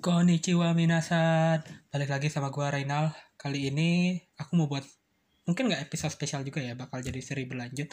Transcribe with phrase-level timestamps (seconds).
[0.00, 1.60] Konnichiwa minasan.
[1.92, 4.80] Balik lagi sama gua Rainal Kali ini aku mau buat
[5.44, 7.92] Mungkin nggak episode spesial juga ya Bakal jadi seri berlanjut.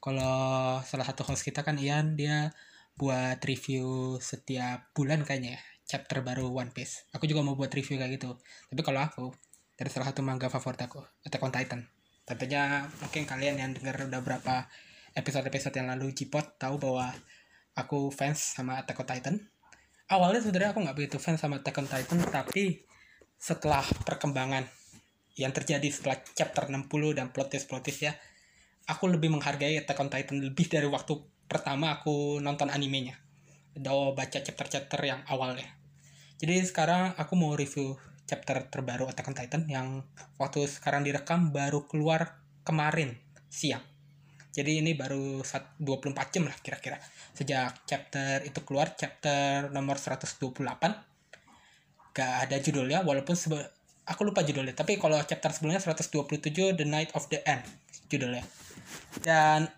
[0.00, 2.48] Kalau salah satu host kita kan Ian Dia
[2.96, 7.04] buat review setiap bulan kayaknya ya Chapter baru One Piece.
[7.12, 8.40] Aku juga mau buat review kayak gitu.
[8.72, 9.28] Tapi kalau aku
[9.76, 11.84] Dari salah satu manga favorit aku Attack on Titan.
[12.24, 14.72] Tentunya mungkin kalian yang dengar udah berapa
[15.12, 17.12] episode-episode yang lalu Jipot tahu bahwa
[17.76, 19.36] aku fans sama Attack on Titan
[20.10, 22.82] awalnya sebenarnya aku nggak begitu fans sama Attack on Titan tapi
[23.36, 24.64] setelah perkembangan
[25.36, 28.12] yang terjadi setelah chapter 60 dan plot twist plot twist ya
[28.86, 33.18] aku lebih menghargai Attack on Titan lebih dari waktu pertama aku nonton animenya.
[33.76, 35.68] Udah baca chapter-chapter yang awalnya.
[36.40, 37.94] Jadi sekarang aku mau review
[38.26, 39.86] chapter terbaru Attack on Titan yang
[40.38, 43.14] waktu sekarang direkam baru keluar kemarin
[43.46, 43.82] siang
[44.56, 46.96] jadi ini baru 24 jam lah kira-kira.
[47.36, 50.56] Sejak chapter itu keluar chapter nomor 128
[52.16, 53.68] gak ada judulnya walaupun sebe-
[54.08, 54.72] aku lupa judulnya.
[54.72, 57.68] Tapi kalau chapter sebelumnya 127 The Night of the End
[58.08, 58.40] judulnya.
[59.20, 59.68] Dan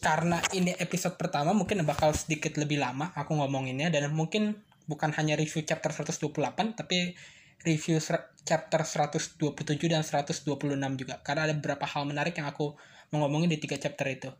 [0.00, 3.92] karena ini episode pertama mungkin bakal sedikit lebih lama aku ngomonginnya.
[3.92, 4.56] Dan mungkin
[4.88, 6.32] bukan hanya review chapter 128
[6.80, 7.12] tapi
[7.60, 8.00] review
[8.48, 9.36] chapter 127
[9.92, 10.48] dan 126
[10.96, 11.20] juga.
[11.20, 12.72] Karena ada beberapa hal menarik yang aku
[13.12, 14.30] ngomongin di tiga chapter itu.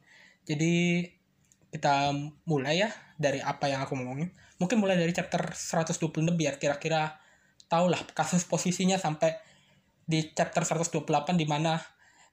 [0.45, 1.05] Jadi
[1.69, 2.13] kita
[2.49, 4.33] mulai ya dari apa yang aku ngomongin.
[4.59, 7.21] Mungkin mulai dari chapter 126 biar kira-kira
[7.69, 9.37] tau lah kasus posisinya sampai
[10.09, 11.77] di chapter 128 di mana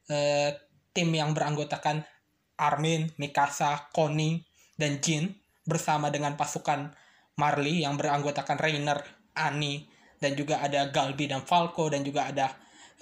[0.08, 0.56] eh,
[0.96, 2.08] tim yang beranggotakan
[2.56, 4.48] Armin, Mikasa, Connie,
[4.80, 5.36] dan Jin
[5.68, 6.96] bersama dengan pasukan
[7.36, 9.04] Marley yang beranggotakan Rainer,
[9.36, 9.92] Annie,
[10.24, 12.48] dan juga ada Galbi dan Falco dan juga ada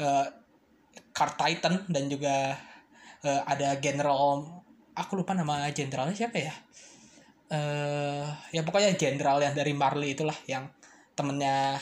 [0.01, 0.25] eh,
[1.13, 2.57] Car Titan dan juga
[3.23, 4.43] eh, ada General
[4.93, 6.53] aku lupa nama jenderalnya siapa ya?
[7.49, 10.69] Eh ya pokoknya jenderal yang dari Marley itulah yang
[11.17, 11.77] temennya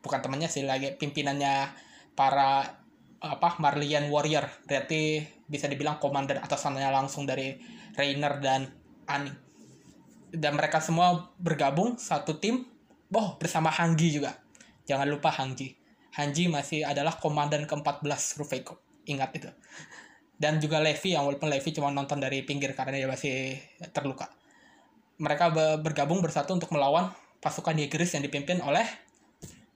[0.00, 1.74] bukan temennya sih lagi pimpinannya
[2.14, 2.80] para
[3.20, 4.46] apa Marleyan warrior.
[4.64, 5.20] Berarti
[5.50, 7.58] bisa dibilang komandan atasannya langsung dari
[7.98, 8.70] Rainer dan
[9.10, 9.36] Annie.
[10.30, 12.64] Dan mereka semua bergabung satu tim.
[13.10, 14.38] Oh bersama Hanggi juga.
[14.86, 15.74] Jangan lupa Hangji.
[16.10, 19.50] Hanji masih adalah komandan ke-14 Rufeiko ingat itu
[20.40, 23.60] dan juga Levi yang walaupun Levi cuma nonton dari pinggir karena dia masih
[23.92, 24.32] terluka.
[25.20, 27.12] Mereka be- bergabung bersatu untuk melawan
[27.44, 28.88] pasukan Yegeris yang dipimpin oleh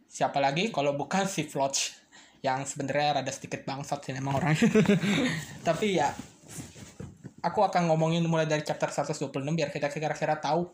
[0.09, 0.73] siapa lagi?
[0.73, 1.93] Kalau bukan si Floch
[2.41, 4.57] yang sebenarnya rada sedikit bangsat sih emang orang.
[5.69, 6.09] Tapi ya
[7.45, 10.65] aku akan ngomongin mulai dari chapter 126 biar kita kira-kira tahu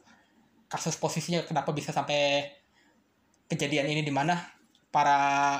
[0.71, 2.47] kasus posisinya kenapa bisa sampai
[3.51, 4.39] kejadian ini di mana
[4.95, 5.59] para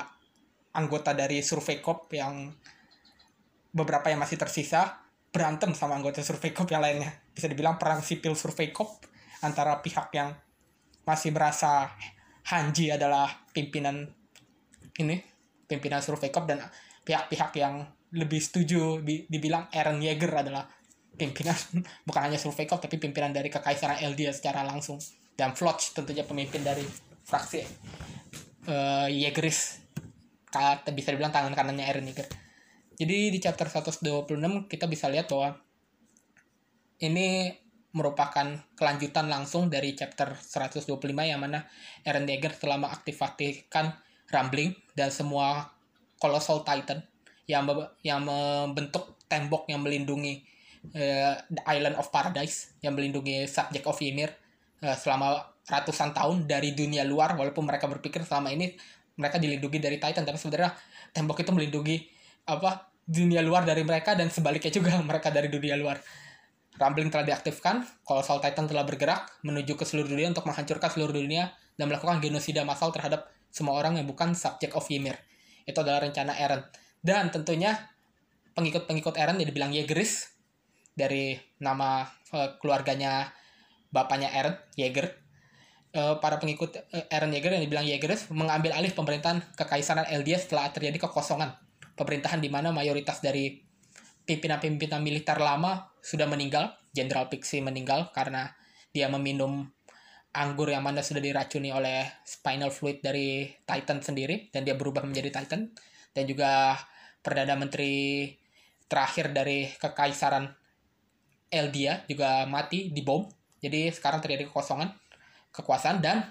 [0.71, 2.47] anggota dari Survey Corp yang
[3.71, 5.01] beberapa yang masih tersisa
[5.31, 7.11] berantem sama anggota Survey Corp yang lainnya.
[7.31, 9.07] Bisa dibilang perang sipil Survey Corp
[9.41, 10.35] antara pihak yang
[11.07, 11.89] masih merasa
[12.51, 14.05] Hanji adalah pimpinan
[14.99, 15.17] ini
[15.65, 16.59] pimpinan Survey Corp dan
[17.07, 20.67] pihak-pihak yang lebih setuju di- dibilang Eren Yeager adalah
[21.15, 21.55] pimpinan
[22.07, 24.99] bukan hanya Survey Corp tapi pimpinan dari kekaisaran Eldia secara langsung.
[25.31, 26.83] Dan Floch tentunya pemimpin dari
[27.23, 27.63] fraksi
[28.67, 29.79] eh Yeageris
[30.51, 32.27] Ka- bisa dibilang tangan kanannya Eren Yeager
[33.01, 34.05] jadi di chapter 126
[34.69, 35.57] kita bisa lihat bahwa
[37.01, 37.49] ini
[37.97, 40.85] merupakan kelanjutan langsung dari chapter 125
[41.25, 41.65] yang mana
[42.05, 43.97] Eren Yeager telah mengaktifkan
[44.29, 45.73] Rumbling dan semua
[46.21, 47.01] Colossal Titan
[47.49, 47.65] yang
[48.05, 50.45] yang membentuk tembok yang melindungi
[50.93, 54.29] eh, The Island of Paradise yang melindungi Subject of Ymir
[54.85, 57.33] eh, selama ratusan tahun dari dunia luar.
[57.33, 58.77] Walaupun mereka berpikir selama ini
[59.17, 60.71] mereka dilindungi dari Titan tapi sebenarnya
[61.11, 61.97] tembok itu melindungi
[62.47, 66.01] apa dunia luar dari mereka dan sebaliknya juga mereka dari dunia luar
[66.81, 71.53] Rumbling telah diaktifkan, Colossal Titan telah bergerak menuju ke seluruh dunia untuk menghancurkan seluruh dunia
[71.77, 75.13] dan melakukan genosida massal terhadap semua orang yang bukan subject of Ymir.
[75.67, 76.65] Itu adalah rencana Eren.
[76.97, 77.75] Dan tentunya
[78.57, 80.33] pengikut-pengikut Eren yang dibilang Yegeris
[80.97, 83.29] dari nama eh, keluarganya
[83.93, 85.11] bapaknya Eren, Yeager.
[85.93, 90.71] Eh, para pengikut eh, Eren Yeager yang dibilang Yegeris mengambil alih pemerintahan kekaisaran Eldia setelah
[90.73, 91.53] terjadi kekosongan.
[92.01, 93.61] Pemerintahan di mana mayoritas dari
[94.25, 96.73] pimpinan-pimpinan militer lama sudah meninggal.
[96.89, 98.49] Jenderal Pixie meninggal karena
[98.89, 99.69] dia meminum
[100.33, 105.29] anggur yang mana sudah diracuni oleh spinal fluid dari Titan sendiri dan dia berubah menjadi
[105.29, 105.69] Titan
[106.09, 106.73] dan juga
[107.21, 108.33] perdana menteri
[108.89, 110.49] terakhir dari kekaisaran
[111.53, 113.29] Eldia juga mati di bom.
[113.61, 114.89] Jadi sekarang terjadi kekosongan
[115.53, 116.25] kekuasaan dan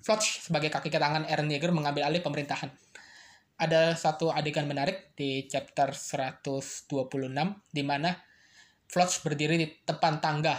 [0.00, 2.72] Floch sebagai kaki tangan Eren Yeager mengambil alih pemerintahan
[3.60, 6.88] ada satu adegan menarik di chapter 126
[7.68, 8.16] di mana
[8.90, 10.56] Floch berdiri di depan tangga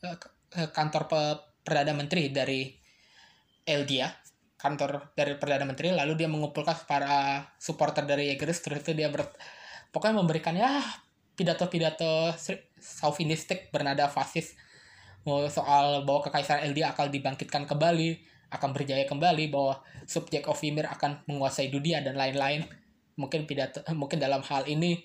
[0.00, 0.28] eh, ke
[0.70, 2.70] kantor pe- perdana menteri dari
[3.66, 4.08] Eldia
[4.58, 9.28] kantor dari perdana menteri lalu dia mengumpulkan para supporter dari Inggris terus itu dia ber,
[9.92, 10.80] pokoknya memberikan ya
[11.38, 12.34] pidato-pidato
[12.80, 14.58] chauvinistik bernada fasis
[15.52, 21.24] soal bahwa kekaisaran Eldia akan dibangkitkan kembali akan berjaya kembali bahwa subjek of Ymir akan
[21.28, 22.64] menguasai dunia dan lain-lain.
[23.18, 25.02] Mungkin pidato mungkin dalam hal ini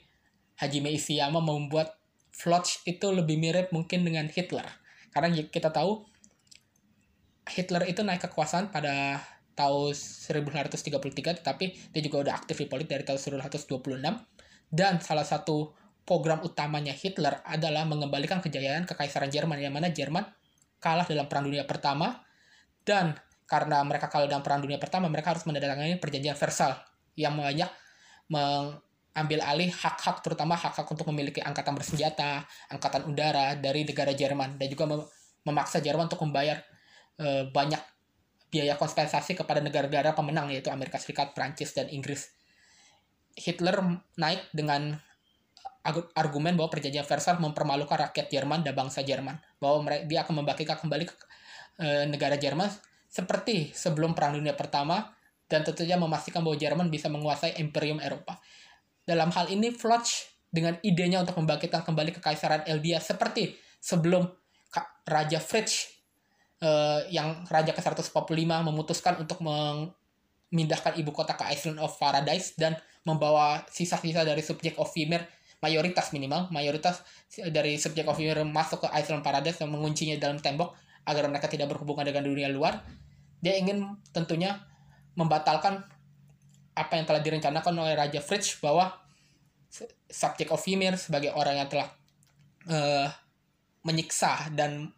[0.53, 1.97] Hajime Isiyama membuat
[2.33, 4.65] Floch itu lebih mirip mungkin dengan Hitler.
[5.13, 6.05] Karena kita tahu
[7.49, 9.21] Hitler itu naik kekuasaan pada
[9.53, 14.01] tahun 1833 tetapi dia juga udah aktif di politik dari tahun 1826
[14.73, 20.25] dan salah satu program utamanya Hitler adalah mengembalikan kejayaan kekaisaran Jerman yang mana Jerman
[20.83, 22.19] kalah dalam Perang Dunia Pertama.
[22.83, 23.15] Dan
[23.53, 26.81] karena mereka kalah dalam Perang Dunia Pertama mereka harus menandatangani perjanjian Versailles
[27.13, 27.69] yang banyak
[28.33, 34.67] mengambil alih hak-hak terutama hak-hak untuk memiliki angkatan bersenjata, angkatan udara dari negara Jerman dan
[34.73, 34.89] juga
[35.45, 36.65] memaksa Jerman untuk membayar
[37.21, 37.77] e, banyak
[38.49, 42.33] biaya kompensasi kepada negara-negara pemenang yaitu Amerika Serikat, Prancis, dan Inggris.
[43.37, 43.77] Hitler
[44.17, 44.97] naik dengan
[46.17, 50.77] argumen bahwa perjanjian Versailles mempermalukan rakyat Jerman dan bangsa Jerman, bahwa mereka, dia akan membagikan
[50.81, 51.13] kembali ke
[51.77, 52.73] e, negara Jerman
[53.13, 55.13] seperti sebelum Perang Dunia Pertama
[55.45, 58.41] dan tentunya memastikan bahwa Jerman bisa menguasai imperium Eropa.
[59.05, 64.25] Dalam hal ini, Floch dengan idenya untuk membangkitkan kembali kekaisaran Eldia seperti sebelum
[65.05, 65.93] Raja Fritz
[66.61, 68.13] uh, yang Raja ke-145
[68.65, 74.89] memutuskan untuk memindahkan ibu kota ke Island of Paradise dan membawa sisa-sisa dari subjek of
[74.95, 75.25] Ymir
[75.59, 77.03] mayoritas minimal mayoritas
[77.51, 81.71] dari subjek of Ymir masuk ke Island Paradise dan menguncinya dalam tembok agar mereka tidak
[81.71, 82.79] berhubungan dengan dunia luar
[83.43, 84.55] dia ingin tentunya
[85.19, 85.83] membatalkan
[86.73, 89.03] apa yang telah direncanakan oleh Raja Fritz bahwa
[90.09, 91.89] subjek of Ymir sebagai orang yang telah
[92.71, 93.09] uh,
[93.83, 94.89] menyiksa dan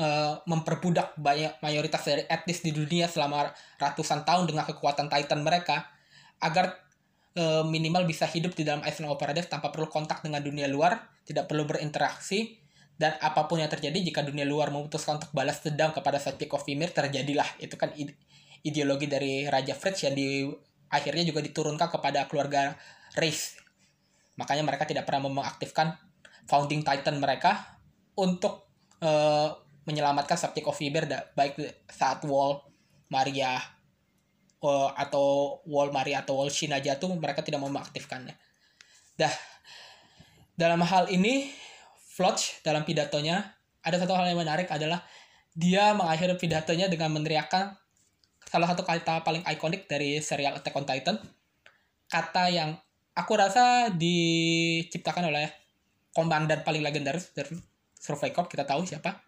[0.00, 5.90] uh, memperbudak banyak mayoritas dari etnis di dunia selama ratusan tahun dengan kekuatan Titan mereka
[6.42, 6.74] agar
[7.36, 10.96] uh, minimal bisa hidup di dalam Island of Paradise tanpa perlu kontak dengan dunia luar,
[11.28, 12.61] tidak perlu berinteraksi
[12.96, 16.64] dan apa pun yang terjadi jika dunia luar memutuskan untuk balas dendam kepada Satya of
[16.68, 17.90] Ymir terjadilah itu kan
[18.62, 20.46] ideologi dari Raja Fritz yang di
[20.92, 22.76] akhirnya juga diturunkan kepada keluarga
[23.18, 23.58] Reis
[24.36, 25.96] makanya mereka tidak pernah mengaktifkan
[26.46, 27.78] founding titan mereka
[28.16, 28.68] untuk
[29.02, 29.50] uh,
[29.82, 31.58] menyelamatkan of Fiber baik
[31.90, 32.62] saat Wall
[33.10, 33.58] Maria
[34.62, 38.34] uh, atau Wall Maria atau Wall Shin jatuh mereka tidak mau mengaktifkannya.
[39.18, 39.32] Dah
[40.54, 41.50] dalam hal ini
[42.12, 45.00] Floch dalam pidatonya ada satu hal yang menarik adalah
[45.56, 47.72] dia mengakhiri pidatonya dengan meneriakkan
[48.44, 51.16] salah satu kata paling ikonik dari serial Attack on Titan
[52.12, 52.76] kata yang
[53.16, 55.48] aku rasa diciptakan oleh
[56.12, 57.56] komandan paling legendaris dari
[57.96, 59.24] Survey Corp kita tahu siapa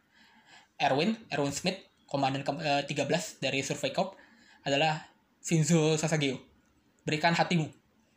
[0.74, 1.78] Erwin, Erwin Smith,
[2.10, 4.18] komandan ke, uh, 13 dari Survey Corp
[4.66, 5.06] adalah
[5.38, 6.40] Shinzo Sasageo.
[7.06, 7.70] Berikan hatimu.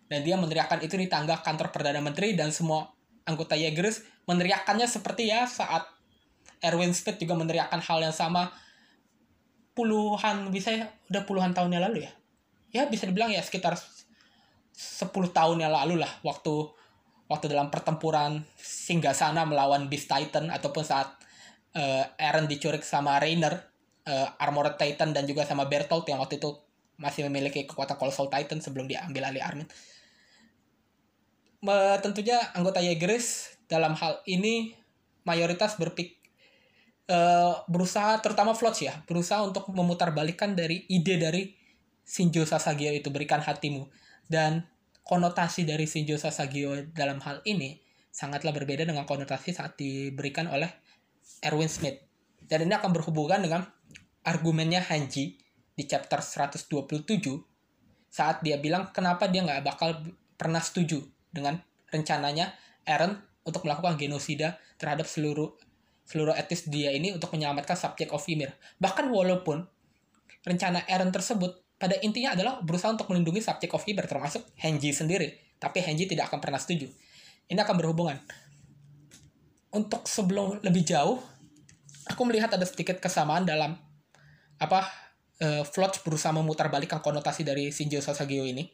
[0.07, 2.87] Dan dia meneriakkan itu di tangga kantor Perdana Menteri dan semua
[3.27, 5.85] anggota Jaegers meneriakkannya seperti ya saat
[6.63, 8.49] Erwin Smith juga meneriakkan hal yang sama
[9.77, 12.11] puluhan bisa ya udah puluhan tahun yang lalu ya
[12.73, 13.77] ya bisa dibilang ya sekitar
[14.77, 16.53] 10 tahun yang lalu lah waktu
[17.27, 21.11] waktu dalam pertempuran Singgasana melawan Beast Titan ataupun saat
[21.75, 23.57] uh, Eren dicurik sama Rainer,
[24.07, 26.55] uh, Armored Titan dan juga sama Bertolt yang waktu itu
[26.97, 29.67] masih memiliki kekuatan Colossal Titan sebelum diambil alih Armin.
[32.03, 34.77] Tentunya anggota Jaegeris dalam hal ini
[35.27, 36.17] mayoritas berpik
[37.11, 41.51] uh, berusaha terutama Floch ya berusaha untuk memutarbalikkan dari ide dari
[42.07, 43.91] Shinjo Sasageo itu berikan hatimu
[44.31, 44.63] dan
[45.03, 50.71] konotasi dari Shinjo Sasageo dalam hal ini sangatlah berbeda dengan konotasi saat diberikan oleh
[51.43, 52.01] Erwin Smith.
[52.41, 53.61] Dan ini akan berhubungan dengan
[54.23, 55.37] argumennya Hanji
[55.75, 56.71] di chapter 127
[58.07, 59.99] saat dia bilang kenapa dia nggak bakal
[60.39, 61.03] pernah setuju
[61.37, 61.61] dengan
[61.93, 62.51] rencananya
[62.83, 65.53] Eren untuk melakukan genosida terhadap seluruh
[66.07, 68.55] seluruh etnis dia ini untuk menyelamatkan subjek of Ymir.
[68.81, 69.61] Bahkan walaupun
[70.41, 75.35] rencana Eren tersebut pada intinya adalah berusaha untuk melindungi subjek of Ymir termasuk Henji sendiri.
[75.61, 76.89] Tapi Henji tidak akan pernah setuju.
[77.47, 78.17] Ini akan berhubungan
[79.77, 81.19] untuk sebelum lebih jauh,
[82.07, 83.75] aku melihat ada sedikit kesamaan dalam
[84.57, 84.89] apa
[85.43, 88.65] uh, Floch berusaha memutarbalikkan konotasi dari Shinjo Sasageo ini.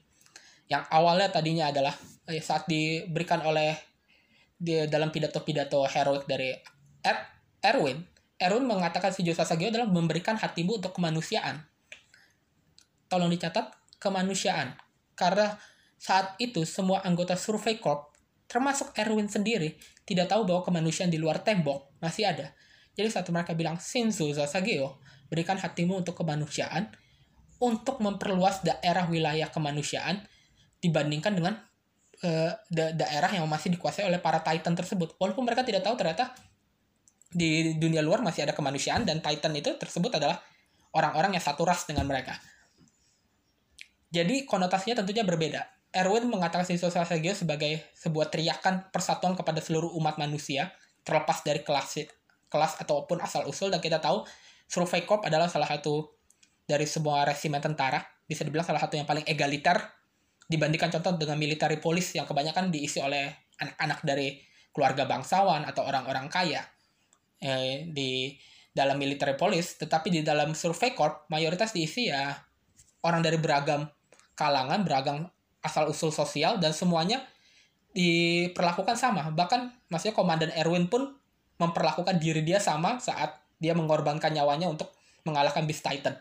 [0.73, 1.93] Yang awalnya tadinya adalah
[2.25, 3.77] eh, saat diberikan oleh
[4.57, 6.49] di dalam pidato-pidato heroik dari
[7.05, 7.17] er,
[7.61, 8.01] Erwin,
[8.41, 11.61] Erwin mengatakan Shinjo Sasageo adalah memberikan hatimu untuk kemanusiaan.
[13.05, 13.69] Tolong dicatat
[14.01, 14.73] kemanusiaan.
[15.13, 15.53] Karena
[16.01, 18.09] saat itu semua anggota Survey Corp
[18.49, 22.49] termasuk Erwin sendiri tidak tahu bahwa kemanusiaan di luar tembok masih ada.
[22.97, 24.97] Jadi saat mereka bilang Shinzo Sasageo,
[25.29, 26.89] berikan hatimu untuk kemanusiaan
[27.61, 30.25] untuk memperluas daerah wilayah kemanusiaan
[30.83, 31.55] dibandingkan dengan
[32.27, 35.15] uh, da daerah yang masih dikuasai oleh para titan tersebut.
[35.15, 36.35] Walaupun mereka tidak tahu ternyata
[37.33, 40.37] di dunia luar masih ada kemanusiaan dan titan itu tersebut adalah
[40.93, 42.37] orang-orang yang satu ras dengan mereka.
[44.13, 45.65] Jadi konotasinya tentunya berbeda.
[45.93, 50.69] Erwin mengatakan Shinzo Sasageo sebagai sebuah teriakan persatuan kepada seluruh umat manusia,
[51.01, 52.05] terlepas dari kelas
[52.53, 54.21] kelas ataupun asal usul dan kita tahu
[54.69, 56.13] Survey Corp adalah salah satu
[56.69, 59.81] dari sebuah resimen tentara, bisa dibilang salah satu yang paling egaliter
[60.53, 64.37] dibandingkan contoh dengan military police yang kebanyakan diisi oleh anak-anak dari
[64.69, 66.61] keluarga bangsawan atau orang-orang kaya
[67.41, 68.37] eh, di
[68.73, 72.33] dalam military police, tetapi di dalam Survey Corp mayoritas diisi ya
[73.05, 73.85] orang dari beragam
[74.33, 75.29] kalangan, beragam
[75.61, 77.21] asal-usul sosial, dan semuanya
[77.93, 79.29] diperlakukan sama.
[79.29, 81.13] Bahkan, maksudnya Komandan Erwin pun
[81.61, 84.89] memperlakukan diri dia sama saat dia mengorbankan nyawanya untuk
[85.23, 86.17] mengalahkan Beast Titan.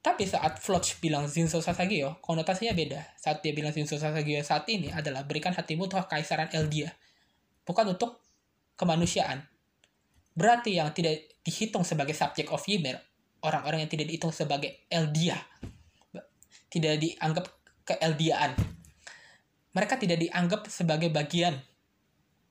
[0.00, 3.04] Tapi saat Floch bilang Zinso Sasageo, konotasinya beda.
[3.20, 6.88] Saat dia bilang Zinso Sasageo saat ini adalah berikan hatimu untuk kekaisaran Eldia.
[7.68, 8.24] Bukan untuk
[8.80, 9.44] kemanusiaan.
[10.32, 12.96] Berarti yang tidak dihitung sebagai subject of Ymir,
[13.44, 15.36] orang-orang yang tidak dihitung sebagai Eldia,
[16.72, 17.44] tidak dianggap
[17.84, 18.56] keeldiaan.
[19.76, 21.60] Mereka tidak dianggap sebagai bagian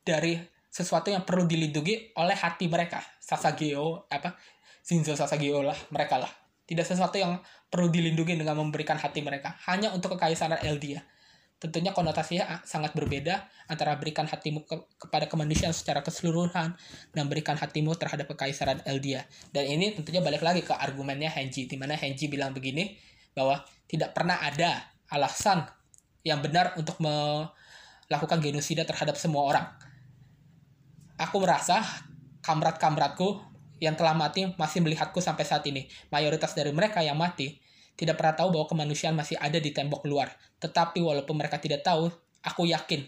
[0.06, 0.38] dari
[0.70, 3.02] sesuatu yang perlu dilindungi oleh hati mereka.
[3.18, 4.38] Sasageo, apa,
[4.86, 6.39] Shinzo Sasageo lah, mereka lah.
[6.70, 9.58] Tidak sesuatu yang perlu dilindungi dengan memberikan hati mereka.
[9.66, 11.02] Hanya untuk kekaisaran Eldia.
[11.60, 16.78] Tentunya konotasinya sangat berbeda antara berikan hatimu ke, kepada kemanusiaan secara keseluruhan
[17.12, 19.26] dan berikan hatimu terhadap kekaisaran Eldia.
[19.52, 22.96] Dan ini tentunya balik lagi ke argumennya Henji, di mana Henji bilang begini,
[23.36, 23.60] bahwa
[23.90, 25.68] tidak pernah ada alasan
[26.24, 29.66] yang benar untuk melakukan genosida terhadap semua orang.
[31.20, 31.84] Aku merasa
[32.40, 33.49] kamrat-kamratku
[33.80, 35.88] yang telah mati masih melihatku sampai saat ini.
[36.12, 37.60] Mayoritas dari mereka yang mati
[38.00, 40.32] tidak pernah tahu bahwa kemanusiaan masih ada di tembok luar.
[40.64, 42.08] Tetapi walaupun mereka tidak tahu,
[42.44, 43.04] aku yakin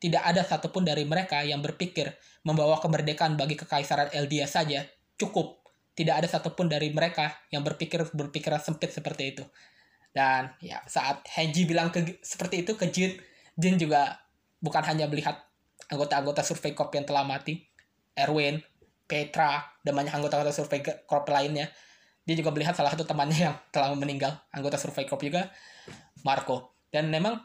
[0.00, 4.88] tidak ada satupun dari mereka yang berpikir membawa kemerdekaan bagi kekaisaran Eldia saja
[5.20, 5.60] cukup.
[5.92, 9.44] Tidak ada satupun dari mereka yang berpikir berpikiran sempit seperti itu.
[10.16, 13.20] Dan ya saat Henji bilang ke, seperti itu ke Jin,
[13.60, 14.16] Jin juga
[14.64, 15.36] bukan hanya melihat
[15.92, 17.60] anggota-anggota survei corp yang telah mati,
[18.16, 18.64] Erwin,
[19.10, 21.66] Petra, dan banyak anggota-anggota survei corp lainnya.
[22.22, 25.50] Dia juga melihat salah satu temannya yang telah meninggal, anggota survei corp juga,
[26.22, 26.78] Marco.
[26.94, 27.42] Dan memang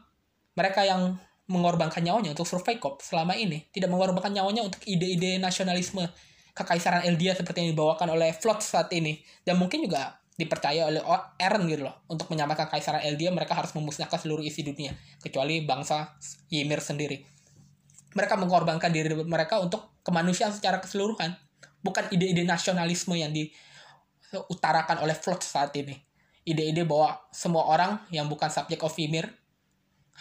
[0.54, 1.18] mereka yang
[1.50, 6.06] mengorbankan nyawanya untuk survei corp selama ini tidak mengorbankan nyawanya untuk ide-ide nasionalisme
[6.54, 9.18] kekaisaran Eldia seperti yang dibawakan oleh Flot saat ini.
[9.42, 11.02] Dan mungkin juga dipercaya oleh
[11.40, 14.92] Eren gitu loh untuk menyamakan Kaisaran Eldia mereka harus memusnahkan seluruh isi dunia
[15.24, 16.20] kecuali bangsa
[16.52, 17.24] Ymir sendiri
[18.16, 21.36] mereka mengorbankan diri mereka untuk kemanusiaan secara keseluruhan
[21.86, 25.94] bukan ide-ide nasionalisme yang diutarakan oleh Flood saat ini
[26.46, 29.30] ide-ide bahwa semua orang yang bukan subjek of Ymir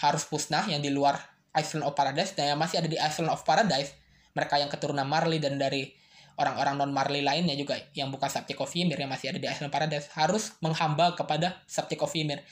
[0.01, 1.17] harus musnah yang di luar
[1.55, 3.95] Island of Paradise dan yang masih ada di Island of Paradise
[4.35, 5.95] mereka yang keturunan Marley dan dari
[6.35, 9.71] orang-orang non Marley lainnya juga yang bukan subjek of Ymir yang masih ada di Island
[9.71, 12.43] Paradise harus menghamba kepada subjek of Ymir.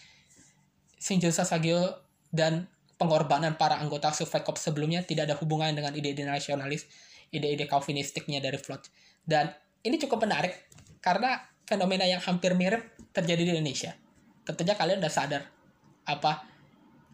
[1.02, 1.98] Shinjo Sasageo
[2.30, 6.86] dan pengorbanan para anggota Survey Corps sebelumnya tidak ada hubungan dengan ide-ide nasionalis,
[7.32, 8.86] ide-ide Calvinistiknya dari Flood.
[9.24, 9.48] Dan
[9.82, 10.68] ini cukup menarik
[11.02, 13.96] karena fenomena yang hampir mirip terjadi di Indonesia.
[14.44, 15.42] Tentunya kalian udah sadar
[16.06, 16.44] apa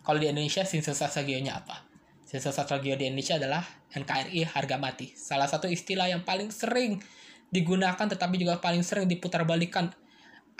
[0.02, 1.88] kalau di Indonesia Shinzo Sasageo-nya apa.
[2.28, 5.16] Sisa strategi di Indonesia adalah NKRI harga mati.
[5.16, 7.00] Salah satu istilah yang paling sering
[7.48, 9.96] digunakan tetapi juga paling sering diputarbalikkan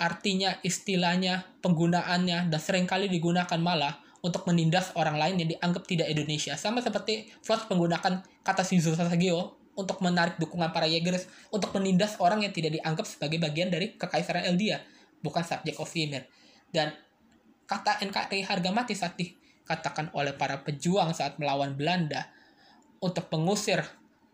[0.01, 6.11] artinya, istilahnya, penggunaannya, dan sering kali digunakan malah untuk menindas orang lain yang dianggap tidak
[6.11, 6.59] Indonesia.
[6.59, 12.43] Sama seperti Flood menggunakan kata Shinzo Sasageo untuk menarik dukungan para Jaegers untuk menindas orang
[12.43, 14.83] yang tidak dianggap sebagai bagian dari kekaisaran Eldia,
[15.23, 16.27] bukan subject of Ymir.
[16.67, 16.91] Dan
[17.69, 22.25] kata NKRI harga mati saat di dikatakan oleh para pejuang saat melawan Belanda
[23.05, 23.85] untuk mengusir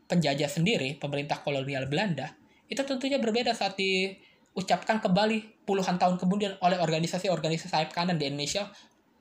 [0.06, 2.30] penjajah sendiri, pemerintah kolonial Belanda,
[2.70, 8.70] itu tentunya berbeda saat diucapkan kembali puluhan tahun kemudian oleh organisasi-organisasi sayap kanan di Indonesia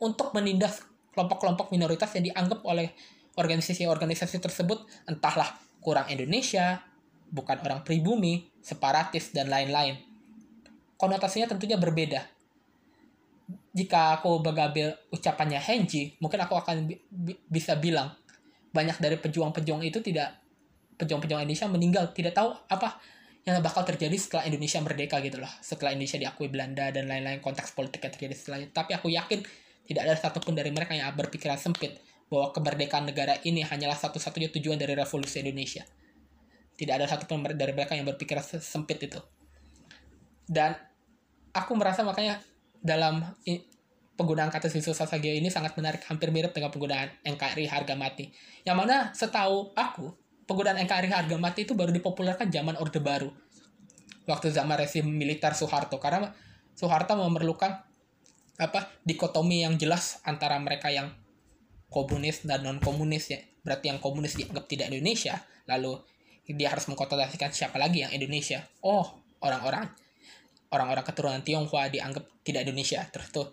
[0.03, 0.83] untuk menindas
[1.15, 2.91] kelompok-kelompok minoritas yang dianggap oleh
[3.39, 6.83] organisasi-organisasi tersebut entahlah kurang Indonesia,
[7.31, 9.97] bukan orang pribumi, separatis, dan lain-lain.
[10.99, 12.33] Konotasinya tentunya berbeda
[13.73, 18.13] jika aku mengambil ucapannya Henji, mungkin aku akan bi bisa bilang
[18.69, 20.37] banyak dari pejuang-pejuang itu tidak
[20.97, 23.01] pejuang-pejuang Indonesia meninggal tidak tahu apa
[23.43, 27.75] yang bakal terjadi setelah Indonesia merdeka gitu loh setelah Indonesia diakui Belanda dan lain-lain konteks
[27.75, 29.45] politik yang terjadi setelahnya tapi aku yakin
[29.83, 31.99] tidak ada satupun dari mereka yang berpikiran sempit
[32.31, 35.83] bahwa kemerdekaan negara ini hanyalah satu-satunya tujuan dari revolusi Indonesia.
[36.73, 39.21] Tidak ada satupun dari mereka yang berpikiran sempit itu.
[40.47, 40.73] Dan
[41.53, 42.41] aku merasa makanya
[42.81, 43.21] dalam
[44.17, 48.33] penggunaan kata Susu Sasageo ini sangat menarik hampir mirip dengan penggunaan NKRI harga mati.
[48.65, 50.09] Yang mana setahu aku
[50.49, 53.29] penggunaan NKRI harga mati itu baru dipopulerkan zaman Orde Baru
[54.25, 56.01] waktu zaman rezim militer Soeharto.
[56.01, 56.33] Karena
[56.73, 57.92] Soeharto memerlukan
[58.61, 61.09] apa dikotomi yang jelas antara mereka yang
[61.89, 63.39] komunis dan non komunis ya.
[63.63, 65.97] Berarti yang komunis dianggap tidak Indonesia lalu
[66.43, 68.65] dia harus mengkonotasikan siapa lagi yang Indonesia?
[68.83, 69.87] Oh orang-orang
[70.73, 73.05] orang-orang keturunan Tionghoa dianggap tidak Indonesia.
[73.09, 73.47] Terus tuh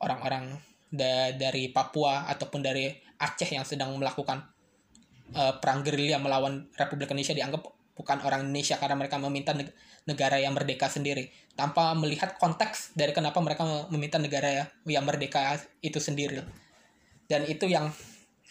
[0.00, 4.44] orang-orang da dari Papua ataupun dari Aceh yang sedang melakukan
[5.32, 7.64] uh, perang gerilya melawan Republik Indonesia dianggap
[7.96, 9.56] bukan orang Indonesia karena mereka meminta
[10.04, 15.96] negara yang merdeka sendiri tanpa melihat konteks dari kenapa mereka meminta negara yang merdeka itu
[15.96, 16.44] sendiri
[17.26, 17.90] dan itu yang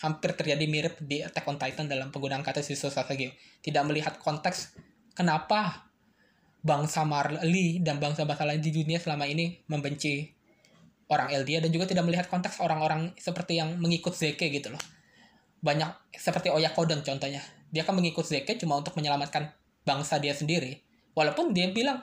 [0.02, 3.32] hampir terjadi mirip di Attack on Titan dalam penggunaan kata Shiso Sasageo
[3.64, 4.76] tidak melihat konteks
[5.16, 5.88] kenapa
[6.66, 10.36] bangsa Marley dan bangsa-bangsa lain di dunia selama ini membenci
[11.14, 14.82] orang Eldia dan juga tidak melihat konteks orang-orang seperti yang mengikut Zeke gitu loh.
[15.62, 17.46] Banyak seperti Oyakodon contohnya.
[17.76, 19.52] Dia kan mengikut Zeke cuma untuk menyelamatkan
[19.84, 20.80] bangsa dia sendiri.
[21.12, 22.00] Walaupun dia bilang,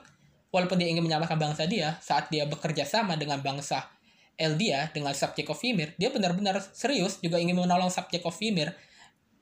[0.53, 3.89] walaupun dia ingin menyelamatkan bangsa dia, saat dia bekerja sama dengan bangsa
[4.37, 8.77] Eldia dengan subjek of Ymir, dia benar-benar serius juga ingin menolong subjek of Ymir.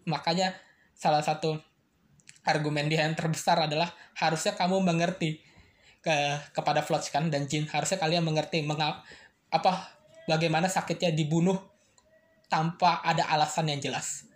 [0.06, 0.54] Makanya
[0.94, 1.58] salah satu
[2.46, 5.42] argumen dia yang terbesar adalah harusnya kamu mengerti
[6.00, 6.16] ke
[6.54, 9.02] kepada Floch kan dan Jin harusnya kalian mengerti mengal,
[9.50, 9.98] apa
[10.30, 11.58] bagaimana sakitnya dibunuh
[12.46, 14.29] tanpa ada alasan yang jelas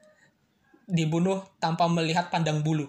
[0.89, 2.89] dibunuh tanpa melihat pandang bulu.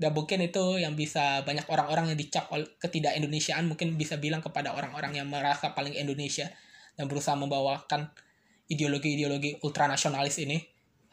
[0.00, 2.48] Dan mungkin itu yang bisa banyak orang-orang yang dicap
[2.80, 6.48] ketidak Indonesiaan mungkin bisa bilang kepada orang-orang yang merasa paling Indonesia
[6.96, 8.08] dan berusaha membawakan
[8.72, 10.56] ideologi-ideologi ultranasionalis ini.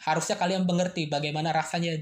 [0.08, 2.00] Harusnya kalian mengerti bagaimana rasanya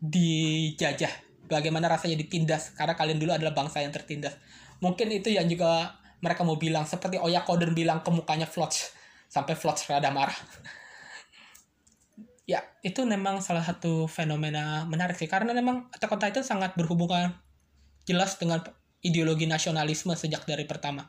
[0.00, 4.38] dijajah bagaimana rasanya ditindas karena kalian dulu adalah bangsa yang tertindas.
[4.84, 8.44] Mungkin itu yang juga mereka mau bilang seperti Oyakodon bilang ke mukanya
[9.28, 10.36] sampai Floch rada marah
[12.50, 17.30] ya itu memang salah satu fenomena menarik sih karena memang Attack on Titan sangat berhubungan
[18.10, 18.58] jelas dengan
[19.06, 21.06] ideologi nasionalisme sejak dari pertama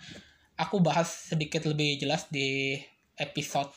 [0.62, 2.77] aku bahas sedikit lebih jelas di
[3.17, 3.73] episode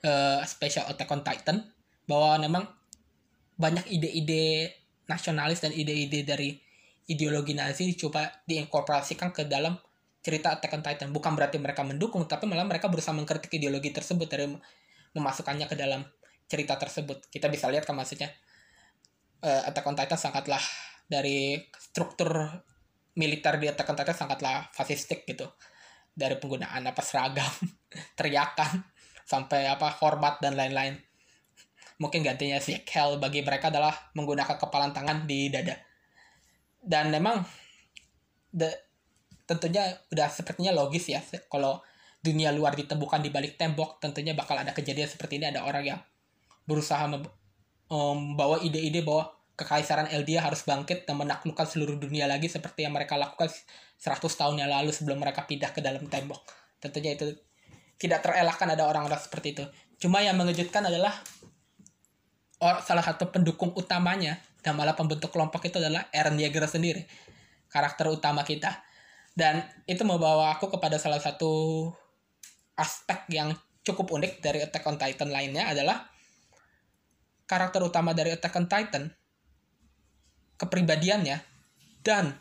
[0.00, 1.60] uh, special Attack on Titan
[2.08, 2.64] bahwa memang
[3.60, 4.72] banyak ide-ide
[5.04, 6.56] nasionalis dan ide-ide dari
[7.04, 9.76] ideologi Nazi coba diinkorporasikan ke dalam
[10.24, 11.08] cerita Attack on Titan.
[11.12, 14.48] Bukan berarti mereka mendukung, tapi malah mereka berusaha mengkritik ideologi tersebut dari
[15.14, 16.02] memasukkannya ke dalam
[16.50, 17.30] cerita tersebut.
[17.30, 18.30] Kita bisa lihat kan maksudnya
[19.42, 20.62] uh, Attack on Titan sangatlah
[21.08, 22.50] dari struktur
[23.14, 25.46] militer di Attack on Titan sangatlah fasistik gitu.
[26.14, 27.50] Dari penggunaan apa seragam,
[28.18, 28.86] teriakan,
[29.26, 30.94] sampai apa hormat dan lain-lain.
[31.98, 35.74] Mungkin gantinya si Hell bagi mereka adalah menggunakan kepalan tangan di dada
[36.84, 37.40] dan memang
[38.52, 38.68] the,
[39.48, 41.80] tentunya udah sepertinya logis ya kalau
[42.24, 46.00] dunia luar ditemukan di balik tembok tentunya bakal ada kejadian seperti ini ada orang yang
[46.64, 52.96] berusaha membawa ide-ide bahwa kekaisaran Eldia harus bangkit dan menaklukkan seluruh dunia lagi seperti yang
[52.96, 53.52] mereka lakukan
[54.00, 56.42] 100 tahun yang lalu sebelum mereka pindah ke dalam tembok.
[56.80, 57.28] Tentunya itu
[58.00, 59.64] tidak terelakkan ada orang-orang seperti itu.
[60.00, 61.14] Cuma yang mengejutkan adalah
[62.82, 67.04] salah satu pendukung utamanya dan malah pembentuk kelompok itu adalah Eren Yeager sendiri
[67.68, 68.70] karakter utama kita
[69.34, 71.90] dan itu membawa aku kepada salah satu
[72.78, 76.08] aspek yang cukup unik dari Attack on Titan lainnya adalah
[77.44, 79.04] karakter utama dari Attack on Titan
[80.56, 81.36] kepribadiannya
[82.00, 82.34] dan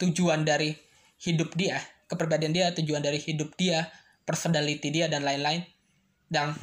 [0.00, 0.74] tujuan dari
[1.22, 1.78] hidup dia
[2.10, 3.88] kepribadian dia tujuan dari hidup dia
[4.24, 5.64] personality dia dan lain-lain
[6.28, 6.56] dan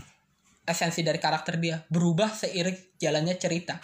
[0.66, 3.78] esensi dari karakter dia berubah seiring jalannya cerita.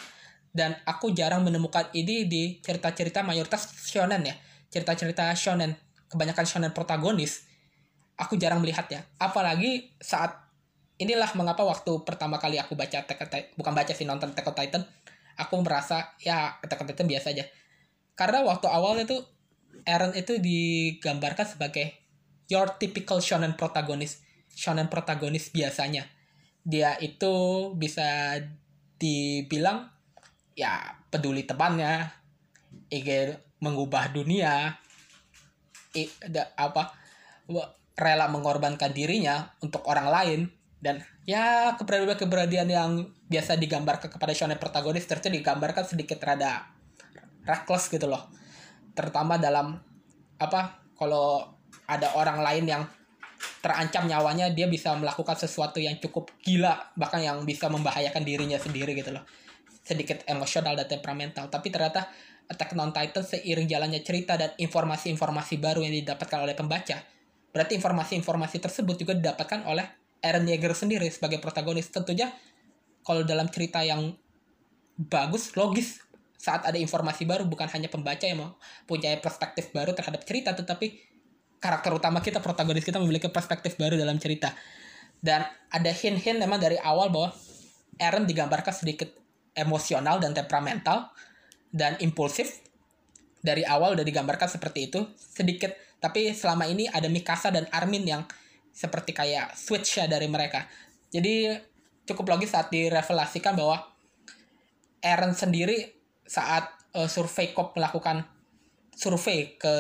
[0.47, 4.35] Dan aku jarang menemukan ini di cerita-cerita mayoritas shonen ya.
[4.73, 5.75] Cerita-cerita shonen
[6.09, 7.45] kebanyakan shonen protagonis
[8.17, 10.33] aku jarang melihat ya apalagi saat
[10.97, 14.83] inilah mengapa waktu pertama kali aku baca Attack bukan baca sih nonton Attack on Titan
[15.37, 17.45] aku merasa ya Attack on Titan biasa aja.
[18.17, 19.21] Karena waktu awalnya tuh
[19.85, 21.93] Eren itu digambarkan sebagai
[22.49, 26.09] your typical shonen protagonis shonen protagonis biasanya.
[26.65, 28.41] Dia itu bisa
[28.97, 29.87] dibilang
[30.57, 32.09] ya peduli temannya
[32.89, 34.73] ingin mengubah dunia
[35.93, 36.89] i, da, apa
[37.97, 40.39] rela mengorbankan dirinya untuk orang lain
[40.77, 42.91] dan ya keberanian-keberanian yang
[43.25, 46.69] biasa digambarkan kepada shonen protagonis ternyata digambarkan sedikit rada
[47.41, 48.29] reckless gitu loh.
[48.93, 49.81] Terutama dalam
[50.37, 51.57] apa kalau
[51.89, 52.83] ada orang lain yang
[53.65, 58.93] terancam nyawanya dia bisa melakukan sesuatu yang cukup gila bahkan yang bisa membahayakan dirinya sendiri
[58.93, 59.25] gitu loh.
[59.81, 61.49] Sedikit emosional dan temperamental.
[61.49, 62.05] Tapi ternyata
[62.47, 67.16] Attack on Titan seiring jalannya cerita dan informasi-informasi baru yang didapatkan oleh pembaca
[67.57, 69.81] berarti informasi-informasi tersebut juga didapatkan oleh
[70.21, 71.89] Eren Yeager sendiri sebagai protagonis.
[71.89, 72.29] Tentunya
[73.01, 74.13] kalau dalam cerita yang
[74.93, 76.05] bagus logis
[76.37, 78.53] saat ada informasi baru bukan hanya pembaca yang
[78.85, 81.01] punya perspektif baru terhadap cerita tetapi
[81.57, 84.53] karakter utama kita protagonis kita memiliki perspektif baru dalam cerita.
[85.17, 85.41] Dan
[85.73, 87.33] ada hint-hint memang dari awal bahwa
[87.97, 89.09] Eren digambarkan sedikit
[89.57, 91.09] emosional dan temperamental
[91.73, 92.61] dan impulsif.
[93.41, 95.01] Dari awal udah digambarkan seperti itu.
[95.17, 98.23] Sedikit tapi selama ini ada Mikasa dan Armin yang
[98.71, 100.69] seperti kayak switch ya dari mereka
[101.09, 101.57] jadi
[102.07, 103.83] cukup logis saat direvelasikan bahwa
[105.03, 105.93] Eren sendiri
[106.25, 108.25] saat uh, survei COP melakukan
[108.97, 109.75] survei ke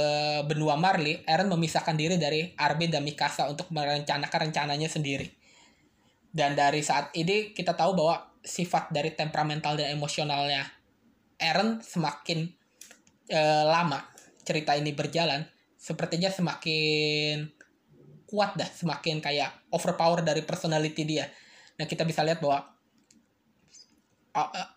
[0.45, 5.25] benua Marley, Eren memisahkan diri dari Armin dan Mikasa untuk merencanakan rencananya sendiri.
[6.29, 10.69] Dan dari saat ini kita tahu bahwa sifat dari temperamental dan emosionalnya
[11.41, 12.45] Eren semakin
[13.25, 14.05] e, lama
[14.45, 15.41] cerita ini berjalan
[15.87, 17.47] sepertinya semakin
[18.27, 21.31] kuat dah semakin kayak overpower dari personality dia.
[21.79, 22.59] Nah kita bisa lihat bahwa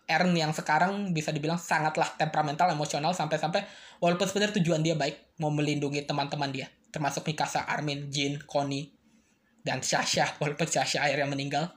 [0.09, 3.61] Eren yang sekarang bisa dibilang sangatlah temperamental emosional sampai-sampai
[4.01, 8.89] walaupun sebenarnya tujuan dia baik mau melindungi teman-teman dia termasuk Mikasa, Armin, Jin, Connie
[9.61, 11.69] dan Sasha walaupun Sasha akhirnya meninggal.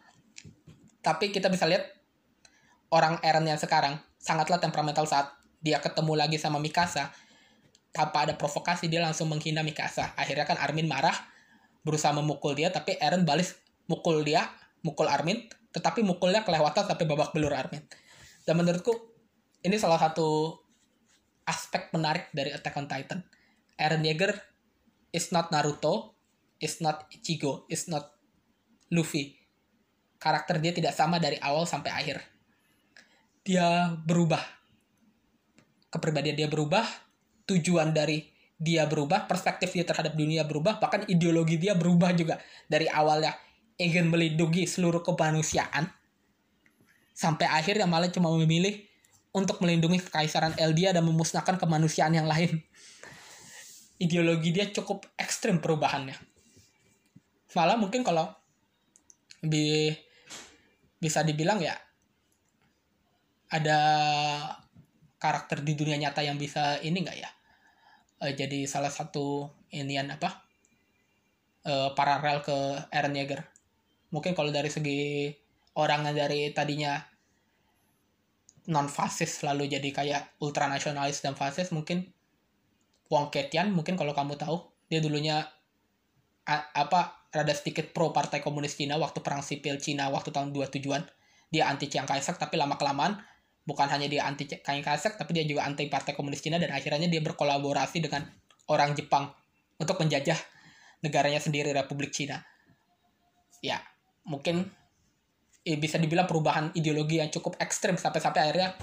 [1.05, 1.85] Tapi kita bisa lihat
[2.89, 5.29] orang Eren yang sekarang sangatlah temperamental saat
[5.61, 7.13] dia ketemu lagi sama Mikasa
[7.95, 10.19] tanpa ada provokasi dia langsung menghina Mikasa.
[10.19, 11.15] Akhirnya kan Armin marah
[11.87, 13.55] berusaha memukul dia tapi Eren balik
[13.87, 14.51] mukul dia
[14.83, 17.87] mukul Armin tetapi mukulnya kelewatan sampai babak belur Armin.
[18.43, 18.91] Dan menurutku
[19.63, 20.59] ini salah satu
[21.47, 23.23] aspek menarik dari Attack on Titan.
[23.79, 24.35] Eren Yeager
[25.15, 26.19] is not Naruto
[26.59, 28.11] is not Ichigo is not
[28.91, 29.39] Luffy.
[30.19, 32.19] Karakter dia tidak sama dari awal sampai akhir.
[33.45, 34.41] Dia berubah.
[35.93, 36.83] Kepribadian dia berubah,
[37.45, 42.41] tujuan dari dia berubah, perspektif dia terhadap dunia berubah, bahkan ideologi dia berubah juga.
[42.71, 43.35] Dari awalnya
[43.77, 45.91] ingin melindungi seluruh kemanusiaan,
[47.13, 48.81] sampai akhirnya malah cuma memilih
[49.35, 52.63] untuk melindungi kekaisaran Eldia dan memusnahkan kemanusiaan yang lain.
[53.99, 56.15] Ideologi dia cukup ekstrim perubahannya.
[57.55, 58.31] Malah mungkin kalau
[59.45, 59.91] bi
[60.99, 61.77] bisa dibilang ya
[63.53, 63.79] ada
[65.25, 67.31] karakter di dunia nyata yang bisa ini nggak ya?
[68.21, 70.45] Uh, jadi salah satu inian apa?
[71.65, 72.57] Uh, paralel ke
[72.93, 73.41] Eren Yeager.
[74.13, 75.33] Mungkin kalau dari segi
[75.81, 77.01] orang yang dari tadinya
[78.69, 82.09] non fasis lalu jadi kayak ultranasionalis dan fasis mungkin
[83.13, 85.45] Wong Ketian mungkin kalau kamu tahu dia dulunya
[86.49, 91.05] a, apa rada sedikit pro partai komunis Cina waktu perang sipil Cina waktu tahun 27-an
[91.53, 93.21] dia anti Chiang Kai-shek tapi lama kelamaan
[93.65, 97.09] bukan hanya dia anti Kain Kasek tapi dia juga anti Partai Komunis Cina dan akhirnya
[97.09, 98.29] dia berkolaborasi dengan
[98.69, 99.33] orang Jepang
[99.81, 100.37] untuk menjajah
[101.05, 102.41] negaranya sendiri Republik Cina.
[103.65, 103.81] Ya,
[104.29, 104.69] mungkin
[105.65, 108.77] eh, bisa dibilang perubahan ideologi yang cukup ekstrim sampai-sampai akhirnya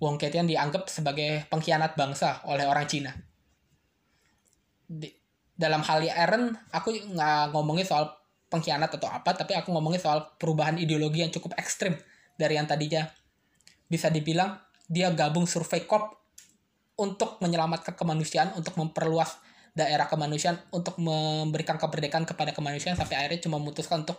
[0.00, 3.12] Wong Ketian dianggap sebagai pengkhianat bangsa oleh orang Cina.
[4.86, 5.10] Di,
[5.54, 8.10] dalam hal Eren, aku nggak ngomongin soal
[8.50, 11.94] pengkhianat atau apa, tapi aku ngomongin soal perubahan ideologi yang cukup ekstrim
[12.34, 13.06] dari yang tadinya
[13.94, 14.58] bisa dibilang
[14.90, 16.18] dia gabung survei corp
[16.98, 19.38] untuk menyelamatkan kemanusiaan, untuk memperluas
[19.74, 24.18] daerah kemanusiaan, untuk memberikan kemerdekaan kepada kemanusiaan sampai akhirnya cuma memutuskan untuk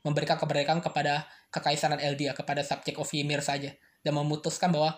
[0.00, 4.96] memberikan kemerdekaan kepada kekaisaran Eldia, kepada subjek of Ymir saja dan memutuskan bahwa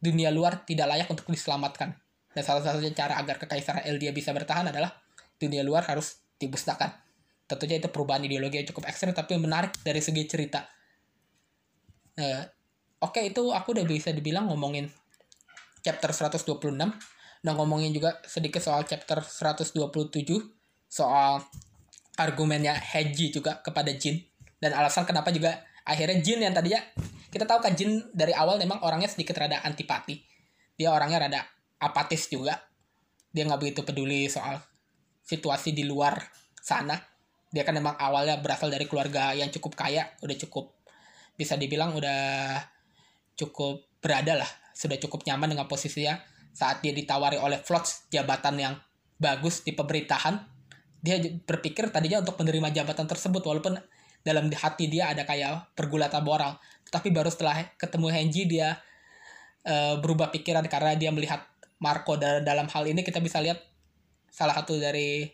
[0.00, 1.96] dunia luar tidak layak untuk diselamatkan.
[2.32, 4.92] Dan salah satunya cara agar kekaisaran Eldia bisa bertahan adalah
[5.36, 6.92] dunia luar harus dimusnahkan.
[7.48, 10.64] Tentunya itu perubahan ideologi yang cukup ekstrim tapi menarik dari segi cerita.
[12.16, 12.44] Nah,
[13.02, 14.86] Oke, itu aku udah bisa dibilang ngomongin
[15.82, 16.78] chapter 126
[17.42, 19.74] dan ngomongin juga sedikit soal chapter 127
[20.86, 21.42] soal
[22.14, 24.22] argumennya Heji juga kepada Jin
[24.62, 26.78] dan alasan kenapa juga akhirnya Jin yang tadinya
[27.34, 30.22] kita tahu kan Jin dari awal memang orangnya sedikit rada antipati.
[30.78, 31.40] Dia orangnya rada
[31.82, 32.54] apatis juga.
[33.34, 34.62] Dia nggak begitu peduli soal
[35.26, 36.22] situasi di luar
[36.60, 36.94] sana.
[37.50, 40.78] Dia kan memang awalnya berasal dari keluarga yang cukup kaya udah cukup
[41.32, 42.60] bisa dibilang udah
[43.38, 46.18] cukup berada lah sudah cukup nyaman dengan posisinya.
[46.52, 48.74] Saat dia ditawari oleh Flots jabatan yang
[49.16, 50.52] bagus di pemerintahan
[51.02, 53.74] dia berpikir tadinya untuk menerima jabatan tersebut walaupun
[54.22, 56.62] dalam hati dia ada kayak pergulatan moral.
[56.86, 58.78] Tapi baru setelah ketemu Henji dia
[59.66, 61.42] uh, berubah pikiran karena dia melihat
[61.82, 63.02] Marco dalam hal ini.
[63.02, 63.58] Kita bisa lihat
[64.30, 65.26] salah satu dari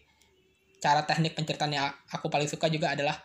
[0.80, 3.18] cara teknik penceritaan yang aku paling suka juga adalah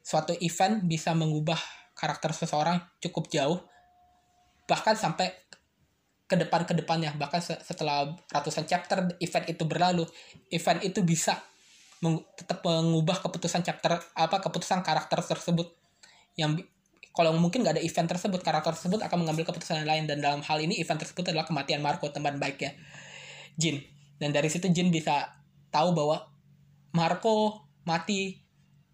[0.00, 1.58] suatu event bisa mengubah
[1.92, 3.60] karakter seseorang cukup jauh
[4.70, 5.34] bahkan sampai
[6.30, 10.06] ke depan ke depannya bahkan setelah ratusan chapter event itu berlalu
[10.54, 11.42] event itu bisa
[12.00, 15.74] meng tetap mengubah keputusan chapter apa keputusan karakter tersebut.
[16.38, 16.64] Yang
[17.12, 20.08] kalau mungkin nggak ada event tersebut karakter tersebut akan mengambil keputusan lain.
[20.08, 22.72] Dan dalam hal ini event tersebut adalah kematian Marco teman baiknya
[23.60, 23.84] Jin.
[24.16, 25.28] Dan dari situ Jin bisa
[25.68, 26.30] tahu bahwa
[26.96, 28.40] Marco mati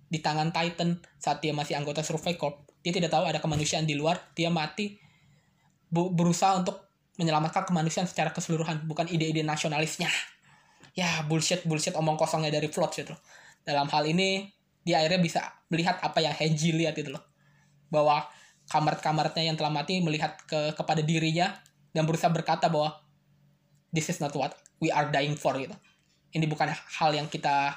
[0.06, 2.66] di tangan Titan saat dia masih anggota Survey Corp.
[2.82, 5.05] Dia tidak tahu ada kemanusiaan di luar dia mati
[5.90, 10.08] berusaha untuk menyelamatkan kemanusiaan secara keseluruhan bukan ide-ide nasionalisnya.
[10.96, 13.14] Ya bullshit bullshit omong kosongnya dari Flood gitu.
[13.64, 14.48] Dalam hal ini
[14.86, 17.24] dia akhirnya bisa melihat apa yang Henji lihat itu loh.
[17.92, 18.24] Bahwa
[18.68, 21.52] kamar-kamarnya yang telah mati melihat ke kepada dirinya
[21.92, 22.96] dan berusaha berkata bahwa
[23.92, 25.74] this is not what we are dying for gitu.
[26.32, 27.76] Ini bukan hal yang kita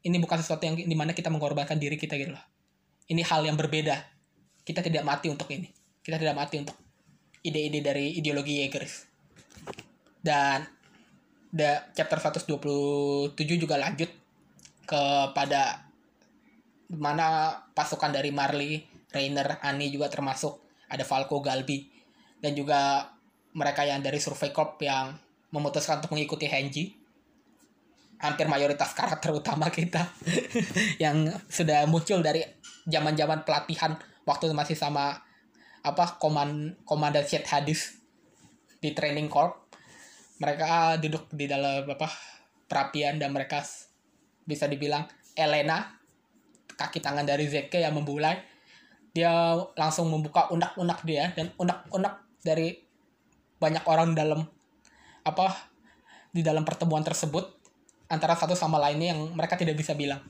[0.00, 2.44] ini bukan sesuatu yang di mana kita mengorbankan diri kita gitu loh.
[3.10, 3.96] Ini hal yang berbeda.
[4.62, 5.66] Kita tidak mati untuk ini.
[6.00, 6.89] Kita tidak mati untuk
[7.40, 9.08] ide-ide dari ideologi Jaegers
[10.20, 10.68] dan
[11.50, 14.10] the chapter 127 juga lanjut
[14.84, 15.88] kepada
[16.90, 18.82] mana pasukan dari Marley,
[19.14, 20.58] Rainer, Ani juga termasuk.
[20.90, 21.86] Ada Falco, Galbi
[22.42, 23.06] dan juga
[23.54, 25.14] mereka yang dari Survey Corp yang
[25.54, 26.98] memutuskan untuk mengikuti Henji
[28.20, 30.10] hampir mayoritas karakter utama kita
[31.04, 32.44] yang sudah muncul dari
[32.84, 35.22] zaman-zaman pelatihan waktu masih sama
[35.80, 38.00] apa koman komandan Syed Hadis
[38.80, 39.68] di training corp.
[40.40, 42.08] Mereka duduk di dalam apa
[42.64, 43.60] perapian dan mereka
[44.48, 45.04] bisa dibilang
[45.36, 46.00] Elena
[46.80, 48.40] kaki tangan dari Zeke yang membulai.
[49.12, 52.78] Dia langsung membuka unak-unak dia dan unak-unak dari
[53.60, 54.48] banyak orang dalam
[55.20, 55.52] apa
[56.32, 57.44] di dalam pertemuan tersebut
[58.08, 60.24] antara satu sama lainnya yang mereka tidak bisa bilang.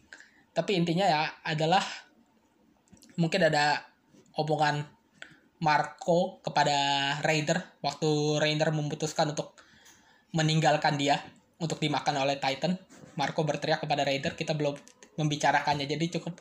[0.50, 1.84] Tapi intinya ya adalah
[3.14, 3.86] mungkin ada
[4.34, 4.82] omongan
[5.60, 6.76] Marco kepada
[7.20, 9.56] Raider waktu Raider memutuskan untuk
[10.32, 11.20] meninggalkan dia
[11.60, 12.80] untuk dimakan oleh Titan.
[13.14, 14.72] Marco berteriak kepada Raider, kita belum
[15.20, 15.84] membicarakannya.
[15.84, 16.40] Jadi cukup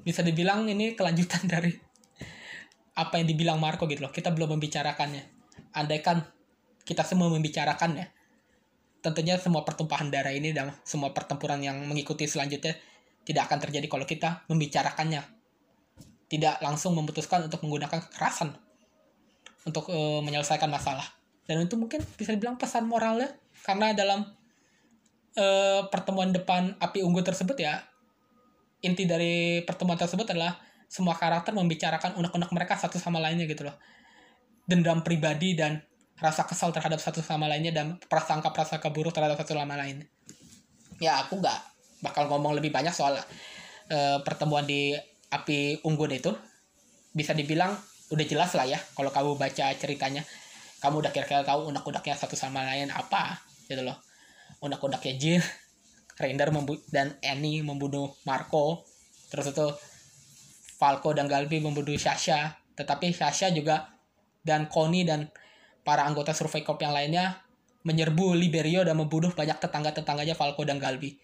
[0.00, 1.76] bisa dibilang ini kelanjutan dari
[2.96, 4.12] apa yang dibilang Marco gitu loh.
[4.14, 5.36] Kita belum membicarakannya.
[5.76, 6.24] Andaikan
[6.88, 8.08] kita semua membicarakannya,
[9.04, 12.78] tentunya semua pertumpahan darah ini dan semua pertempuran yang mengikuti selanjutnya
[13.26, 15.35] tidak akan terjadi kalau kita membicarakannya.
[16.26, 18.54] Tidak langsung memutuskan untuk menggunakan kekerasan
[19.66, 21.04] untuk uh, menyelesaikan masalah.
[21.46, 23.30] Dan itu mungkin bisa dibilang pesan moralnya
[23.62, 24.26] karena dalam
[25.38, 27.82] uh, pertemuan depan api ungu tersebut ya
[28.82, 33.74] inti dari pertemuan tersebut adalah semua karakter membicarakan unek-unek mereka satu sama lainnya gitu loh.
[34.66, 35.82] Dendam pribadi dan
[36.16, 40.06] rasa kesal terhadap satu sama lainnya dan prasangka-prasangka buruk terhadap satu sama lain.
[41.02, 41.58] Ya aku nggak
[42.06, 44.94] bakal ngomong lebih banyak soal uh, pertemuan di
[45.32, 46.32] api unggun itu
[47.16, 47.74] bisa dibilang
[48.12, 50.22] udah jelas lah ya kalau kamu baca ceritanya.
[50.76, 53.96] Kamu udah kira-kira tahu unak-unaknya satu sama lain apa gitu loh.
[54.60, 55.42] Unak-unaknya Jin
[56.16, 56.48] Render
[56.92, 58.84] dan Annie membunuh Marco.
[59.32, 59.66] Terus itu
[60.76, 62.56] Falco dan Galbi membunuh Sasha.
[62.76, 63.88] Tetapi Sasha juga
[64.44, 65.28] dan Connie dan
[65.84, 67.40] para anggota Survey Corp yang lainnya
[67.86, 71.16] menyerbu Liberio dan membunuh banyak tetangga-tetangganya Falco dan Galbi.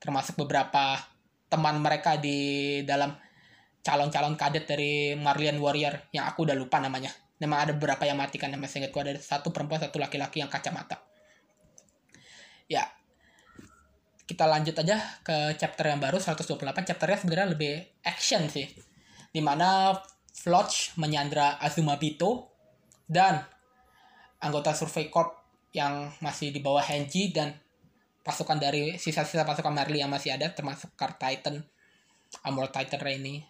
[0.00, 0.98] Termasuk beberapa
[1.46, 3.14] teman mereka di dalam
[3.86, 8.40] calon-calon kadet dari Marlian Warrior yang aku udah lupa namanya Memang ada beberapa yang mati
[8.40, 11.04] kan nama seingatku ada satu perempuan satu laki-laki yang kacamata.
[12.64, 12.88] Ya.
[14.26, 16.58] Kita lanjut aja ke chapter yang baru 128.
[16.58, 18.66] Chapternya sebenarnya lebih action sih.
[19.30, 19.94] Di mana
[20.32, 22.56] Floch menyandra Azuma Bito
[23.06, 23.38] dan
[24.42, 27.54] anggota Survey Corp yang masih di bawah Henji dan
[28.24, 31.62] pasukan dari sisa-sisa pasukan Marley yang masih ada termasuk Car Titan,
[32.42, 33.46] Amor Titan Rainy,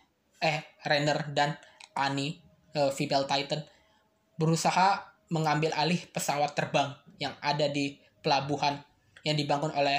[0.47, 1.59] eh Renner dan
[1.99, 2.39] Ani,
[2.79, 3.67] uh, Female Titan
[4.39, 8.79] berusaha mengambil alih pesawat terbang yang ada di pelabuhan
[9.27, 9.99] yang dibangun oleh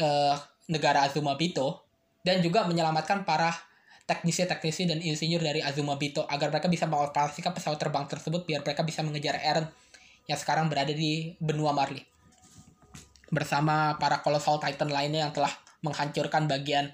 [0.00, 0.32] uh,
[0.72, 1.84] negara Azumabito
[2.24, 3.52] dan juga menyelamatkan para
[4.08, 9.04] teknisi-teknisi dan insinyur dari Azumabito agar mereka bisa mengoperasikan pesawat terbang tersebut biar mereka bisa
[9.04, 9.68] mengejar Eren
[10.24, 12.08] yang sekarang berada di benua Marley.
[13.28, 15.52] Bersama para colossal titan lainnya yang telah
[15.84, 16.88] menghancurkan bagian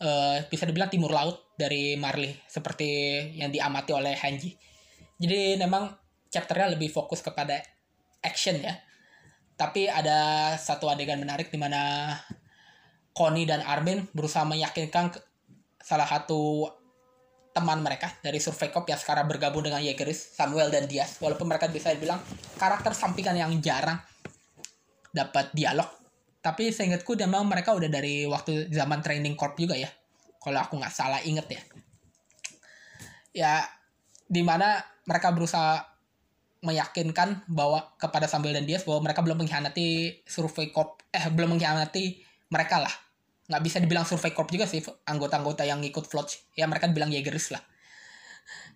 [0.00, 2.90] uh, bisa dibilang timur laut dari Marley seperti
[3.38, 4.58] yang diamati oleh Hanji
[5.22, 5.94] jadi memang
[6.26, 7.62] chapternya lebih fokus kepada
[8.26, 8.74] action ya
[9.54, 12.12] tapi ada satu adegan menarik di mana
[13.12, 15.12] Connie dan Armin berusaha meyakinkan
[15.78, 16.66] salah satu
[17.52, 21.20] teman mereka dari Survey Cop yang sekarang bergabung dengan Jaegeris, Samuel dan Diaz.
[21.20, 22.18] Walaupun mereka bisa dibilang
[22.56, 24.00] karakter sampingan yang jarang
[25.12, 25.86] dapat dialog.
[26.40, 29.92] Tapi seingatku memang mereka udah dari waktu zaman training corp juga ya.
[30.42, 31.62] Kalau aku nggak salah inget ya.
[33.32, 33.52] ya
[34.28, 34.76] di mana
[35.08, 35.80] mereka berusaha
[36.62, 42.22] meyakinkan bahwa kepada Samuel dan Diaz bahwa mereka belum mengkhianati survei corp eh belum mengkhianati
[42.50, 42.92] mereka lah.
[43.50, 47.50] Nggak bisa dibilang survei corp juga sih anggota-anggota yang ikut Floch ya mereka bilang Jaegeris
[47.54, 47.62] lah.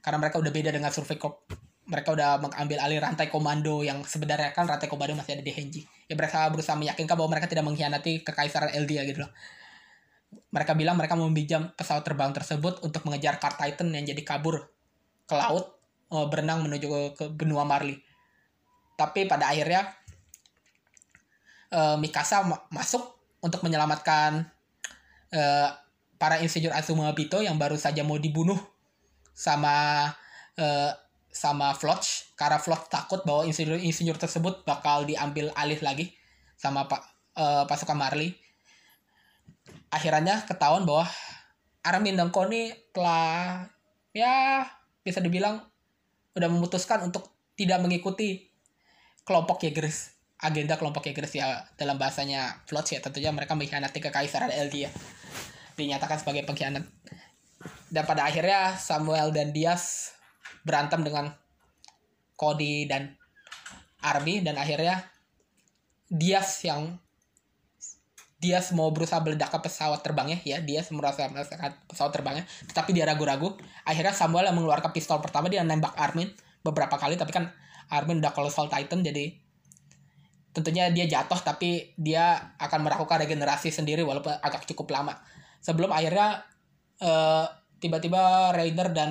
[0.02, 1.46] Karena mereka udah beda dengan survei corp
[1.87, 5.83] mereka udah mengambil alih rantai komando yang sebenarnya kan rantai komando masih ada di Henji.
[6.11, 9.31] Ya mereka berusaha meyakinkan bahwa mereka tidak mengkhianati kekaisaran Eldia gitu loh
[10.51, 14.70] mereka bilang mereka meminjam pesawat terbang tersebut untuk mengejar Car Titan yang jadi kabur
[15.27, 15.77] ke laut
[16.11, 17.99] uh, berenang menuju ke, benua Marley.
[18.96, 19.92] Tapi pada akhirnya
[21.75, 23.03] uh, Mikasa ma masuk
[23.42, 24.49] untuk menyelamatkan
[25.35, 25.68] uh,
[26.16, 28.57] para insinyur Azuma Bito yang baru saja mau dibunuh
[29.37, 30.09] sama
[30.57, 30.90] uh,
[31.29, 36.16] sama Floch karena Floch takut bahwa insinyur-insinyur tersebut bakal diambil alih lagi
[36.57, 36.88] sama
[37.68, 38.33] pasukan Marley.
[39.90, 41.07] Akhirnya ketahuan bahwa
[41.87, 43.64] Armin dan Koni telah
[44.11, 44.66] ya
[45.07, 45.62] bisa dibilang
[46.35, 48.50] udah memutuskan untuk tidak mengikuti
[49.22, 54.74] kelompok Jaegers agenda kelompok Jaegers ya dalam bahasanya Flots ya tentunya mereka mengkhianati kekaisaran LD
[54.88, 54.90] ya
[55.76, 56.85] dinyatakan sebagai pengkhianat.
[57.87, 60.16] Dan pada akhirnya Samuel dan Diaz
[60.66, 61.31] berantem dengan
[62.35, 63.14] Cody dan
[64.02, 65.07] Army dan akhirnya
[66.11, 66.98] Diaz yang
[68.37, 72.44] Diaz mau berusaha meledakkan pesawat terbangnya ya dia merasa merasakan pesawat terbangnya
[72.77, 73.57] tapi dia ragu-ragu.
[73.88, 76.29] Akhirnya Samuel yang mengeluarkan pistol pertama dia nembak Armin
[76.61, 77.49] beberapa kali tapi kan
[77.88, 79.33] Armin udah colossal titan jadi
[80.53, 85.16] tentunya dia jatuh tapi dia akan melakukan regenerasi sendiri walaupun agak cukup lama.
[85.61, 86.44] Sebelum akhirnya
[87.01, 87.44] uh,
[87.81, 89.11] tiba-tiba Rainer dan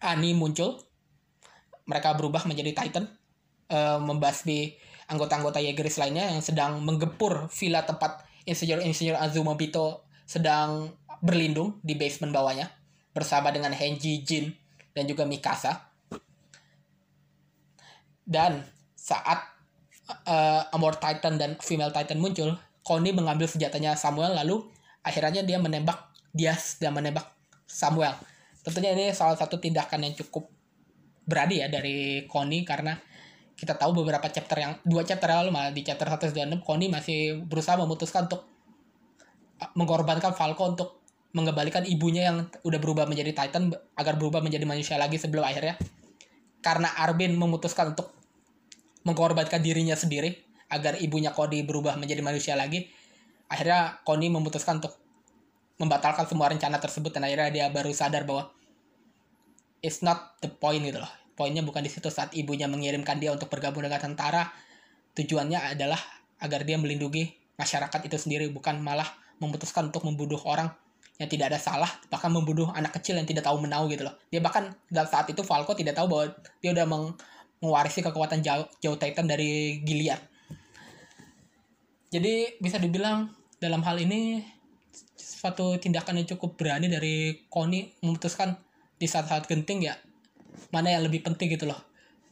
[0.00, 0.80] Ani muncul
[1.84, 3.04] mereka berubah menjadi Titan
[3.74, 4.78] uh, membasmi
[5.10, 12.32] anggota-anggota Jaegeris lainnya yang sedang menggepur villa tempat insinyur-insinyur Azuma Bito sedang berlindung di basement
[12.32, 12.70] bawahnya
[13.10, 14.54] bersama dengan Henji Jin
[14.94, 15.90] dan juga Mikasa.
[18.22, 18.62] Dan
[18.94, 19.42] saat
[20.30, 22.54] uh, Amor Titan dan Female Titan muncul,
[22.86, 24.62] Koni mengambil senjatanya Samuel lalu
[25.02, 27.26] akhirnya dia menembak Diaz dan menembak
[27.66, 28.14] Samuel.
[28.62, 30.46] Tentunya ini salah satu tindakan yang cukup
[31.26, 32.98] berani ya dari Koni karena
[33.60, 37.76] kita tahu beberapa chapter yang dua chapter lalu malah di chapter 126 Koni masih berusaha
[37.76, 38.48] memutuskan untuk
[39.60, 41.04] uh, mengorbankan Falco untuk
[41.36, 43.68] mengembalikan ibunya yang udah berubah menjadi Titan
[44.00, 45.76] agar berubah menjadi manusia lagi sebelum akhirnya.
[46.64, 48.16] Karena Arbin memutuskan untuk
[49.04, 50.32] mengorbankan dirinya sendiri
[50.72, 52.88] agar ibunya Cody berubah menjadi manusia lagi
[53.50, 54.94] akhirnya Koni memutuskan untuk
[55.82, 58.54] membatalkan semua rencana tersebut dan akhirnya dia baru sadar bahwa
[59.82, 63.48] it's not the point gitu loh Poinnya bukan di situ saat ibunya mengirimkan dia untuk
[63.48, 64.52] bergabung dengan tentara.
[65.16, 65.96] Tujuannya adalah
[66.36, 69.08] agar dia melindungi masyarakat itu sendiri, bukan malah
[69.40, 70.68] memutuskan untuk membunuh orang
[71.16, 74.12] yang tidak ada salah, bahkan membunuh anak kecil yang tidak tahu menau gitu loh.
[74.28, 76.24] Dia bahkan dalam saat itu Falco tidak tahu bahwa
[76.60, 77.16] dia udah meng
[77.64, 80.20] mewarisi kekuatan jauh, jauh Titan dari Gilead.
[82.12, 84.44] Jadi bisa dibilang dalam hal ini
[85.16, 88.60] suatu tindakan yang cukup berani dari Koni memutuskan
[89.00, 89.96] di saat-saat genting ya
[90.68, 91.80] mana yang lebih penting gitu loh.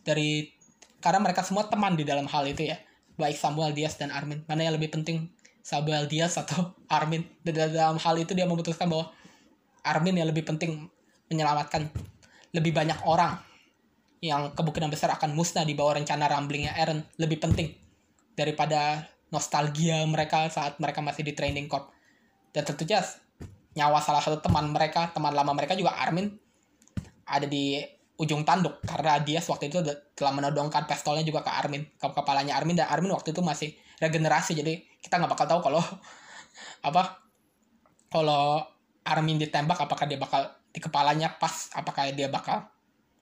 [0.05, 0.53] Dari
[1.01, 2.77] karena mereka semua teman di dalam hal itu ya.
[3.19, 4.45] Baik Samuel Diaz dan Armin.
[4.47, 5.33] Mana yang lebih penting
[5.64, 7.25] Samuel Diaz atau Armin?
[7.43, 9.11] Dan dalam hal itu dia memutuskan bahwa
[9.83, 10.87] Armin yang lebih penting
[11.29, 11.88] menyelamatkan
[12.53, 13.37] lebih banyak orang
[14.19, 17.71] yang kemungkinan besar akan musnah di bawah rencana ramblingnya Eren lebih penting
[18.35, 21.93] daripada nostalgia mereka saat mereka masih di training corp
[22.51, 23.05] dan tentunya
[23.79, 26.35] nyawa salah satu teman mereka teman lama mereka juga Armin
[27.29, 27.79] ada di
[28.19, 28.83] ujung tanduk.
[28.83, 29.79] Karena dia waktu itu
[30.12, 32.75] telah menodongkan pistolnya juga ke Armin ke kepalanya Armin.
[32.75, 34.59] Dan Armin waktu itu masih regenerasi.
[34.59, 35.83] Jadi kita nggak bakal tahu kalau
[36.89, 37.23] apa
[38.11, 38.66] kalau
[39.07, 42.69] Armin ditembak apakah dia bakal di kepalanya pas apakah dia bakal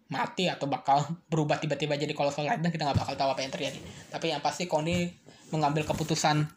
[0.07, 3.53] mati atau bakal berubah tiba-tiba jadi kalau soal dan kita nggak bakal tahu apa yang
[3.53, 3.79] terjadi.
[4.11, 5.13] Tapi yang pasti Koni
[5.53, 6.49] mengambil keputusan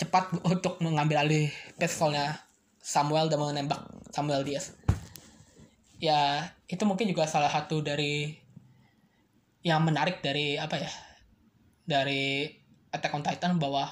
[0.00, 2.40] cepat untuk mengambil alih pistolnya
[2.80, 4.72] Samuel dan menembak Samuel Diaz
[6.00, 8.32] ya itu mungkin juga salah satu dari
[9.60, 10.90] yang menarik dari apa ya
[11.84, 12.48] dari
[12.90, 13.86] Attack on Titan bahwa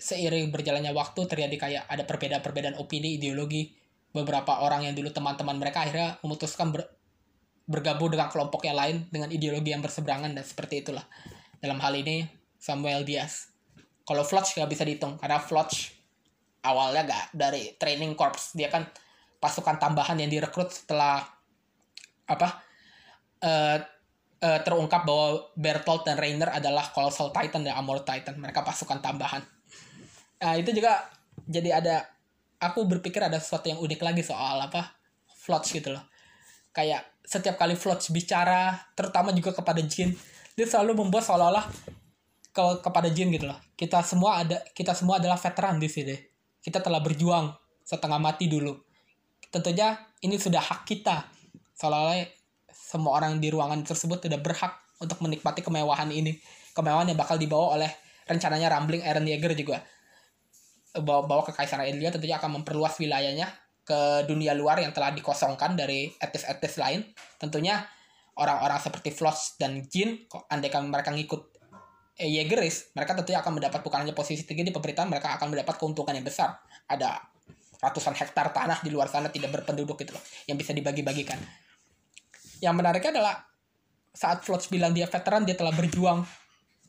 [0.00, 3.76] seiring berjalannya waktu terjadi kayak ada perbedaan-perbedaan opini ideologi
[4.10, 6.88] beberapa orang yang dulu teman-teman mereka akhirnya memutuskan ber,
[7.68, 11.04] bergabung dengan kelompok yang lain dengan ideologi yang berseberangan dan seperti itulah.
[11.60, 12.28] Dalam hal ini
[12.60, 13.52] Samuel Diaz.
[14.04, 15.72] Kalau Floch nggak bisa dihitung karena Floch
[16.64, 18.88] awalnya gak dari training corps dia kan
[19.44, 21.20] pasukan tambahan yang direkrut setelah
[22.24, 22.64] apa
[23.44, 23.76] uh,
[24.40, 28.40] uh, terungkap bahwa Bertolt dan Rainer adalah Colossal Titan dan Amor Titan.
[28.40, 29.44] Mereka pasukan tambahan.
[30.40, 31.04] Nah itu juga
[31.44, 32.08] jadi ada
[32.56, 34.96] aku berpikir ada sesuatu yang unik lagi soal apa
[35.28, 36.04] Floch gitu loh.
[36.72, 40.16] Kayak setiap kali Floch bicara terutama juga kepada Jin
[40.54, 41.66] dia selalu membuat seolah-olah
[42.54, 43.60] ke kepada Jin gitu loh.
[43.76, 46.16] Kita semua ada kita semua adalah veteran di sini.
[46.64, 47.52] Kita telah berjuang
[47.84, 48.83] setengah mati dulu
[49.54, 49.94] tentunya
[50.26, 51.30] ini sudah hak kita.
[51.78, 52.26] Seolah-olah
[52.74, 56.34] semua orang di ruangan tersebut tidak berhak untuk menikmati kemewahan ini.
[56.74, 57.90] Kemewahan yang bakal dibawa oleh
[58.26, 59.78] rencananya Rambling Eren Yeager juga.
[60.94, 63.46] Bawa bawa ke Kaisaran Elia tentunya akan memperluas wilayahnya
[63.86, 67.06] ke dunia luar yang telah dikosongkan dari etis-etis lain.
[67.38, 67.78] Tentunya
[68.34, 71.54] orang-orang seperti Floss dan Jin andaikan mereka ngikut
[72.14, 76.14] Yeageris mereka tentunya akan mendapat bukan hanya posisi tinggi di pemerintahan mereka akan mendapat keuntungan
[76.14, 76.62] yang besar.
[76.86, 77.33] Ada
[77.84, 81.36] ratusan hektar tanah di luar sana tidak berpenduduk gitu loh yang bisa dibagi-bagikan.
[82.64, 83.34] Yang menariknya adalah
[84.14, 86.24] saat Flots bilang dia veteran dia telah berjuang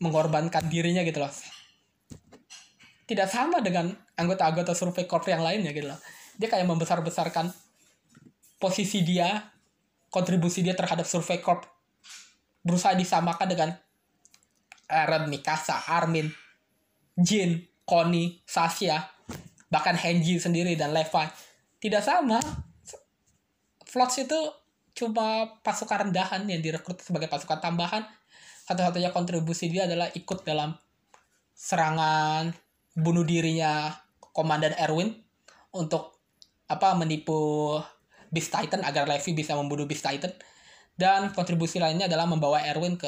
[0.00, 1.32] mengorbankan dirinya gitu loh.
[3.06, 6.00] Tidak sama dengan anggota-anggota survei corp yang lainnya gitu loh.
[6.40, 7.52] Dia kayak membesar-besarkan
[8.56, 9.52] posisi dia
[10.08, 11.68] kontribusi dia terhadap survei corp
[12.64, 13.70] berusaha disamakan dengan
[14.86, 16.30] Aaron, Mikasa, Armin,
[17.18, 19.15] Jin, Connie, Sasha,
[19.70, 21.26] bahkan Henji sendiri dan Levi.
[21.82, 22.38] Tidak sama.
[23.86, 24.38] Flots itu
[24.96, 28.02] cuma pasukan rendahan yang direkrut sebagai pasukan tambahan.
[28.66, 30.74] Satu-satunya kontribusi dia adalah ikut dalam
[31.54, 32.50] serangan
[32.96, 33.92] bunuh dirinya
[34.32, 35.12] Komandan Erwin
[35.72, 36.16] untuk
[36.66, 37.76] apa menipu
[38.32, 40.34] Beast Titan agar Levi bisa membunuh Beast Titan
[40.96, 43.06] dan kontribusi lainnya adalah membawa Erwin ke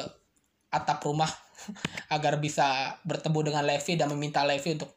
[0.69, 1.29] atap rumah
[2.15, 4.93] agar bisa bertemu dengan Levi dan meminta Levi untuk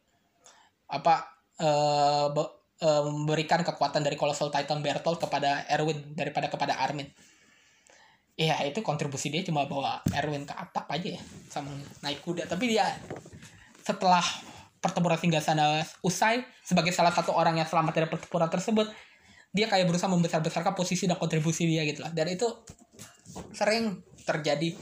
[0.93, 1.32] apa
[1.63, 2.29] uh,
[2.83, 7.07] uh, memberikan kekuatan dari Colossal Titan Bertolt kepada Erwin daripada kepada Armin.
[8.35, 11.69] Iya itu kontribusi dia cuma bawa Erwin ke atap aja ya sama
[12.01, 12.89] naik kuda tapi dia
[13.85, 14.25] setelah
[14.81, 18.89] pertempuran singgah sana usai sebagai salah satu orang yang selamat dari pertempuran tersebut
[19.53, 22.49] dia kayak berusaha membesar-besarkan posisi dan kontribusi dia gitu lah dan itu
[23.53, 24.73] sering terjadi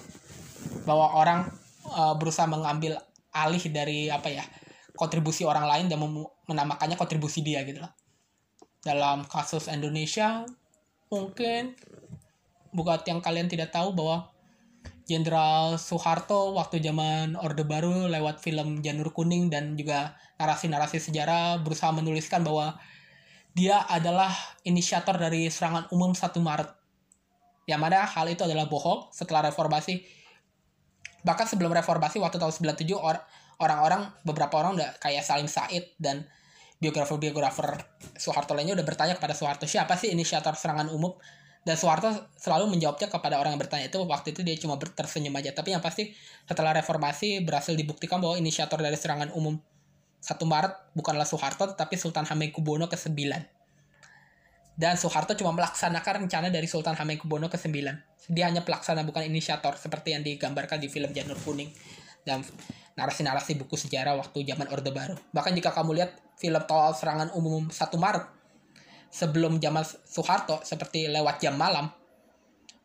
[0.87, 1.51] bahwa orang
[1.91, 3.03] uh, berusaha mengambil
[3.35, 4.47] alih dari apa ya
[4.97, 5.99] kontribusi orang lain dan
[6.47, 7.93] menamakannya kontribusi dia gitu lah
[8.81, 10.49] dalam kasus Indonesia
[11.13, 11.77] mungkin
[12.73, 14.31] buat yang kalian tidak tahu bahwa
[15.11, 21.91] Jenderal Soeharto waktu zaman Orde Baru lewat film Janur Kuning dan juga narasi-narasi sejarah berusaha
[21.91, 22.79] menuliskan bahwa
[23.51, 24.31] dia adalah
[24.63, 26.71] inisiator dari serangan umum 1 Maret.
[27.67, 30.07] Yang mana hal itu adalah bohong setelah reformasi.
[31.27, 33.19] Bahkan sebelum reformasi waktu tahun 97 or
[33.61, 36.25] orang-orang beberapa orang udah kayak Salim Said dan
[36.81, 37.77] biografer-biografer
[38.17, 41.13] Soeharto lainnya udah bertanya kepada Soeharto siapa sih inisiator serangan umum
[41.61, 42.09] dan Soeharto
[42.41, 45.85] selalu menjawabnya kepada orang yang bertanya itu waktu itu dia cuma tersenyum aja tapi yang
[45.85, 46.17] pasti
[46.49, 49.61] setelah reformasi berhasil dibuktikan bahwa inisiator dari serangan umum
[50.21, 53.17] 1 Maret bukanlah Soeharto tapi Sultan Hamengkubuwono ke-9.
[54.81, 57.73] Dan Soeharto cuma melaksanakan rencana dari Sultan Hamengkubuwono ke-9.
[58.29, 61.73] Dia hanya pelaksana bukan inisiator seperti yang digambarkan di film Janur Kuning
[62.27, 62.45] dan
[62.97, 65.17] narasi-narasi buku sejarah waktu zaman Orde Baru.
[65.33, 68.25] Bahkan jika kamu lihat film tol serangan umum 1 Maret
[69.11, 71.91] sebelum zaman Soeharto seperti Lewat Jam Malam,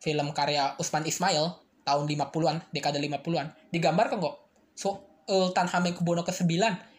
[0.01, 1.45] film karya Usman Ismail
[1.86, 4.36] tahun 50-an, dekade 50-an, digambarkan kok
[4.73, 6.49] Sultan Hamengkubuwono ke-9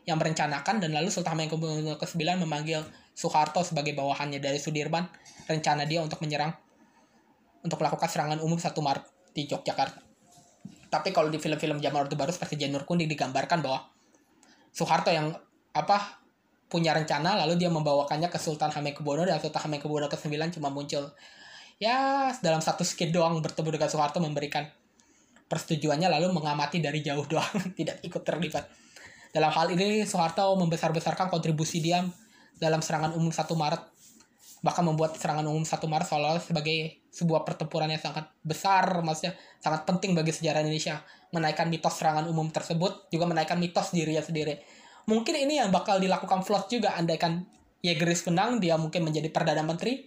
[0.07, 5.09] yang merencanakan dan lalu Sultan Hamengkubuwono ke-9 memanggil Soeharto sebagai bawahannya dari Sudirman
[5.51, 6.55] rencana dia untuk menyerang
[7.67, 10.06] untuk melakukan serangan umum 1 Maret di Yogyakarta.
[10.87, 13.87] Tapi kalau di film-film zaman Orde Baru seperti Janur Kuning digambarkan bahwa
[14.71, 15.33] Soeharto yang
[15.77, 16.23] apa
[16.67, 21.15] punya rencana lalu dia membawakannya ke Sultan Hamengkubuwono dan Sultan Hamengkubuwono ke-9 cuma muncul
[21.79, 24.67] ya dalam satu skit doang bertemu dengan Soeharto memberikan
[25.47, 28.67] persetujuannya lalu mengamati dari jauh doang tidak ikut terlibat
[29.37, 32.01] dalam hal ini, Soeharto membesar-besarkan kontribusi dia
[32.57, 33.83] dalam serangan umum 1 Maret.
[34.67, 39.87] Bahkan membuat serangan umum 1 Maret seolah sebagai sebuah pertempuran yang sangat besar, maksudnya sangat
[39.87, 41.07] penting bagi sejarah Indonesia.
[41.31, 44.59] Menaikkan mitos serangan umum tersebut, juga menaikkan mitos dirinya sendiri.
[45.07, 47.47] Mungkin ini yang bakal dilakukan Flot juga, andaikan
[47.87, 50.03] Yegeris menang, dia mungkin menjadi Perdana Menteri,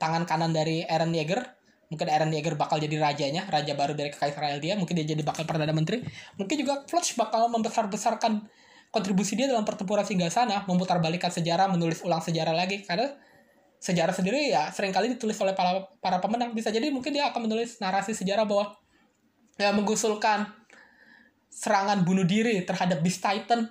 [0.00, 1.44] tangan kanan dari Aaron Yeager,
[1.92, 5.44] mungkin Aaron Yeager bakal jadi rajanya, raja baru dari Kekaisaran dia, mungkin dia jadi bakal
[5.44, 6.00] perdana menteri.
[6.40, 8.48] Mungkin juga Fletch bakal membesar-besarkan
[8.88, 13.12] kontribusi dia dalam pertempuran singgah sana, memutar balikan sejarah, menulis ulang sejarah lagi karena
[13.82, 16.54] sejarah sendiri ya sering kali ditulis oleh para para pemenang.
[16.54, 18.78] Bisa jadi mungkin dia akan menulis narasi sejarah bahwa
[19.58, 20.46] ya mengusulkan
[21.50, 23.66] serangan bunuh diri terhadap Beast Titan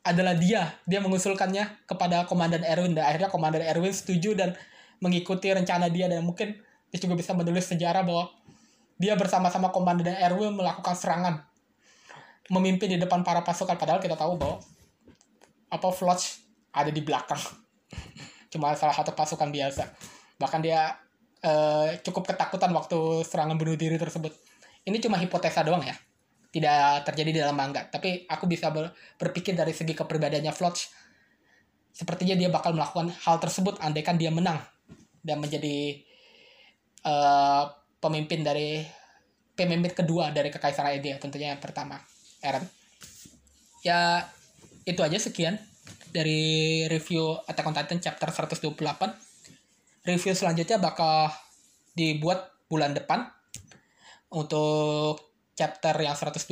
[0.00, 0.72] adalah dia.
[0.88, 4.56] Dia mengusulkannya kepada Komandan Erwin dan akhirnya Komandan Erwin setuju dan
[5.04, 6.56] mengikuti rencana dia dan mungkin
[6.88, 8.32] dia juga bisa menulis sejarah bahwa
[8.96, 11.44] dia bersama-sama Komandan Erwin melakukan serangan
[12.48, 14.58] memimpin di depan para pasukan padahal kita tahu bahwa
[15.72, 16.42] apa Floch
[16.72, 17.40] ada di belakang
[18.52, 19.88] cuma salah satu pasukan biasa.
[20.36, 20.92] Bahkan dia
[21.40, 24.36] uh, cukup ketakutan waktu serangan bunuh diri tersebut.
[24.84, 25.96] Ini cuma hipotesa doang ya.
[26.52, 27.88] Tidak terjadi di dalam manga.
[27.88, 31.02] Tapi aku bisa ber berpikir dari segi kepribadiannya Floch
[31.92, 34.56] sepertinya dia bakal melakukan hal tersebut andaikan dia menang
[35.20, 36.00] dan menjadi
[37.04, 37.68] uh,
[38.00, 38.80] pemimpin dari
[39.52, 42.00] pemimpin kedua dari kekaisaran Edia tentunya yang pertama
[42.40, 42.64] Eren.
[43.84, 44.26] Ya
[44.88, 45.60] itu aja sekian
[46.12, 48.76] dari review Attack on Titan chapter 128
[50.04, 51.32] review selanjutnya bakal
[51.96, 53.24] dibuat bulan depan
[54.32, 56.48] untuk chapter yang 129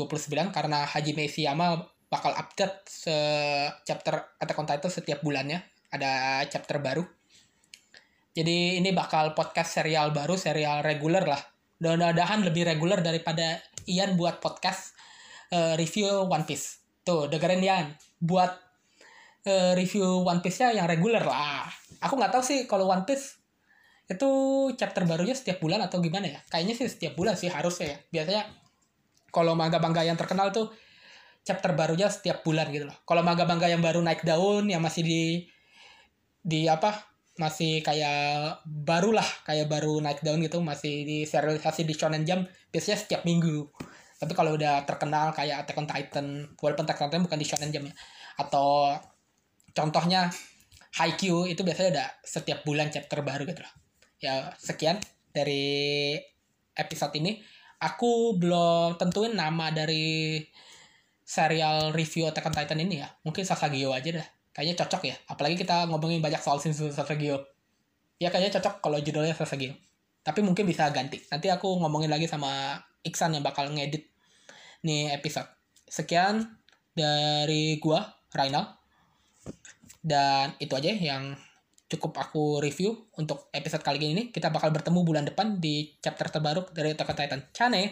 [0.53, 1.81] karena Haji Meisiyama
[2.11, 3.17] bakal update se
[3.85, 7.03] chapter Attack on Titan setiap bulannya ada chapter baru.
[8.31, 11.41] Jadi ini bakal podcast serial baru serial reguler lah.
[11.83, 13.59] Mudah-mudahan lebih reguler daripada
[13.91, 14.95] Ian buat podcast
[15.51, 16.79] uh, review One Piece.
[17.03, 17.87] Tuh dengerin Ian.
[18.23, 18.70] Buat
[19.49, 21.64] review One Piece-nya yang reguler lah
[22.01, 23.41] aku nggak tahu sih kalau One Piece
[24.11, 24.28] itu
[24.74, 28.43] chapter barunya setiap bulan atau gimana ya kayaknya sih setiap bulan sih harusnya ya biasanya
[29.30, 30.74] kalau manga-manga yang terkenal tuh
[31.47, 32.97] chapter barunya setiap bulan gitu loh.
[33.09, 35.22] Kalau manga-manga yang baru naik daun yang masih di
[36.41, 37.09] di apa?
[37.41, 42.45] masih kayak baru lah, kayak baru naik daun gitu, masih di serialisasi di Shonen Jump
[42.68, 43.64] biasanya setiap minggu.
[44.20, 46.26] Tapi kalau udah terkenal kayak Attack on Titan,
[46.61, 47.95] walaupun Attack on Titan bukan di Shonen Jump ya.
[48.45, 48.93] Atau
[49.73, 50.31] contohnya
[50.91, 53.75] Haikyuu itu biasanya udah setiap bulan chapter baru gitu loh.
[54.18, 54.99] Ya, sekian
[55.31, 56.18] dari
[56.75, 57.39] episode ini
[57.79, 60.43] aku belum tentuin nama dari
[61.23, 63.09] serial review Attack on Titan ini ya.
[63.23, 64.27] Mungkin Sasageo aja dah.
[64.51, 65.16] Kayaknya cocok ya.
[65.31, 67.39] Apalagi kita ngomongin banyak soal Shinsu Sasageo.
[68.18, 69.79] Ya kayaknya cocok kalau judulnya Sasageo.
[70.27, 71.23] Tapi mungkin bisa ganti.
[71.31, 74.11] Nanti aku ngomongin lagi sama Iksan yang bakal ngedit
[74.83, 75.49] nih episode.
[75.87, 76.61] Sekian
[76.93, 78.05] dari gua,
[78.35, 78.80] Rainal.
[80.01, 81.36] Dan itu aja yang
[81.90, 84.32] cukup aku review untuk episode kali ini.
[84.32, 87.40] Kita bakal bertemu bulan depan di chapter terbaru dari Attack on Titan.
[87.53, 87.82] Cane!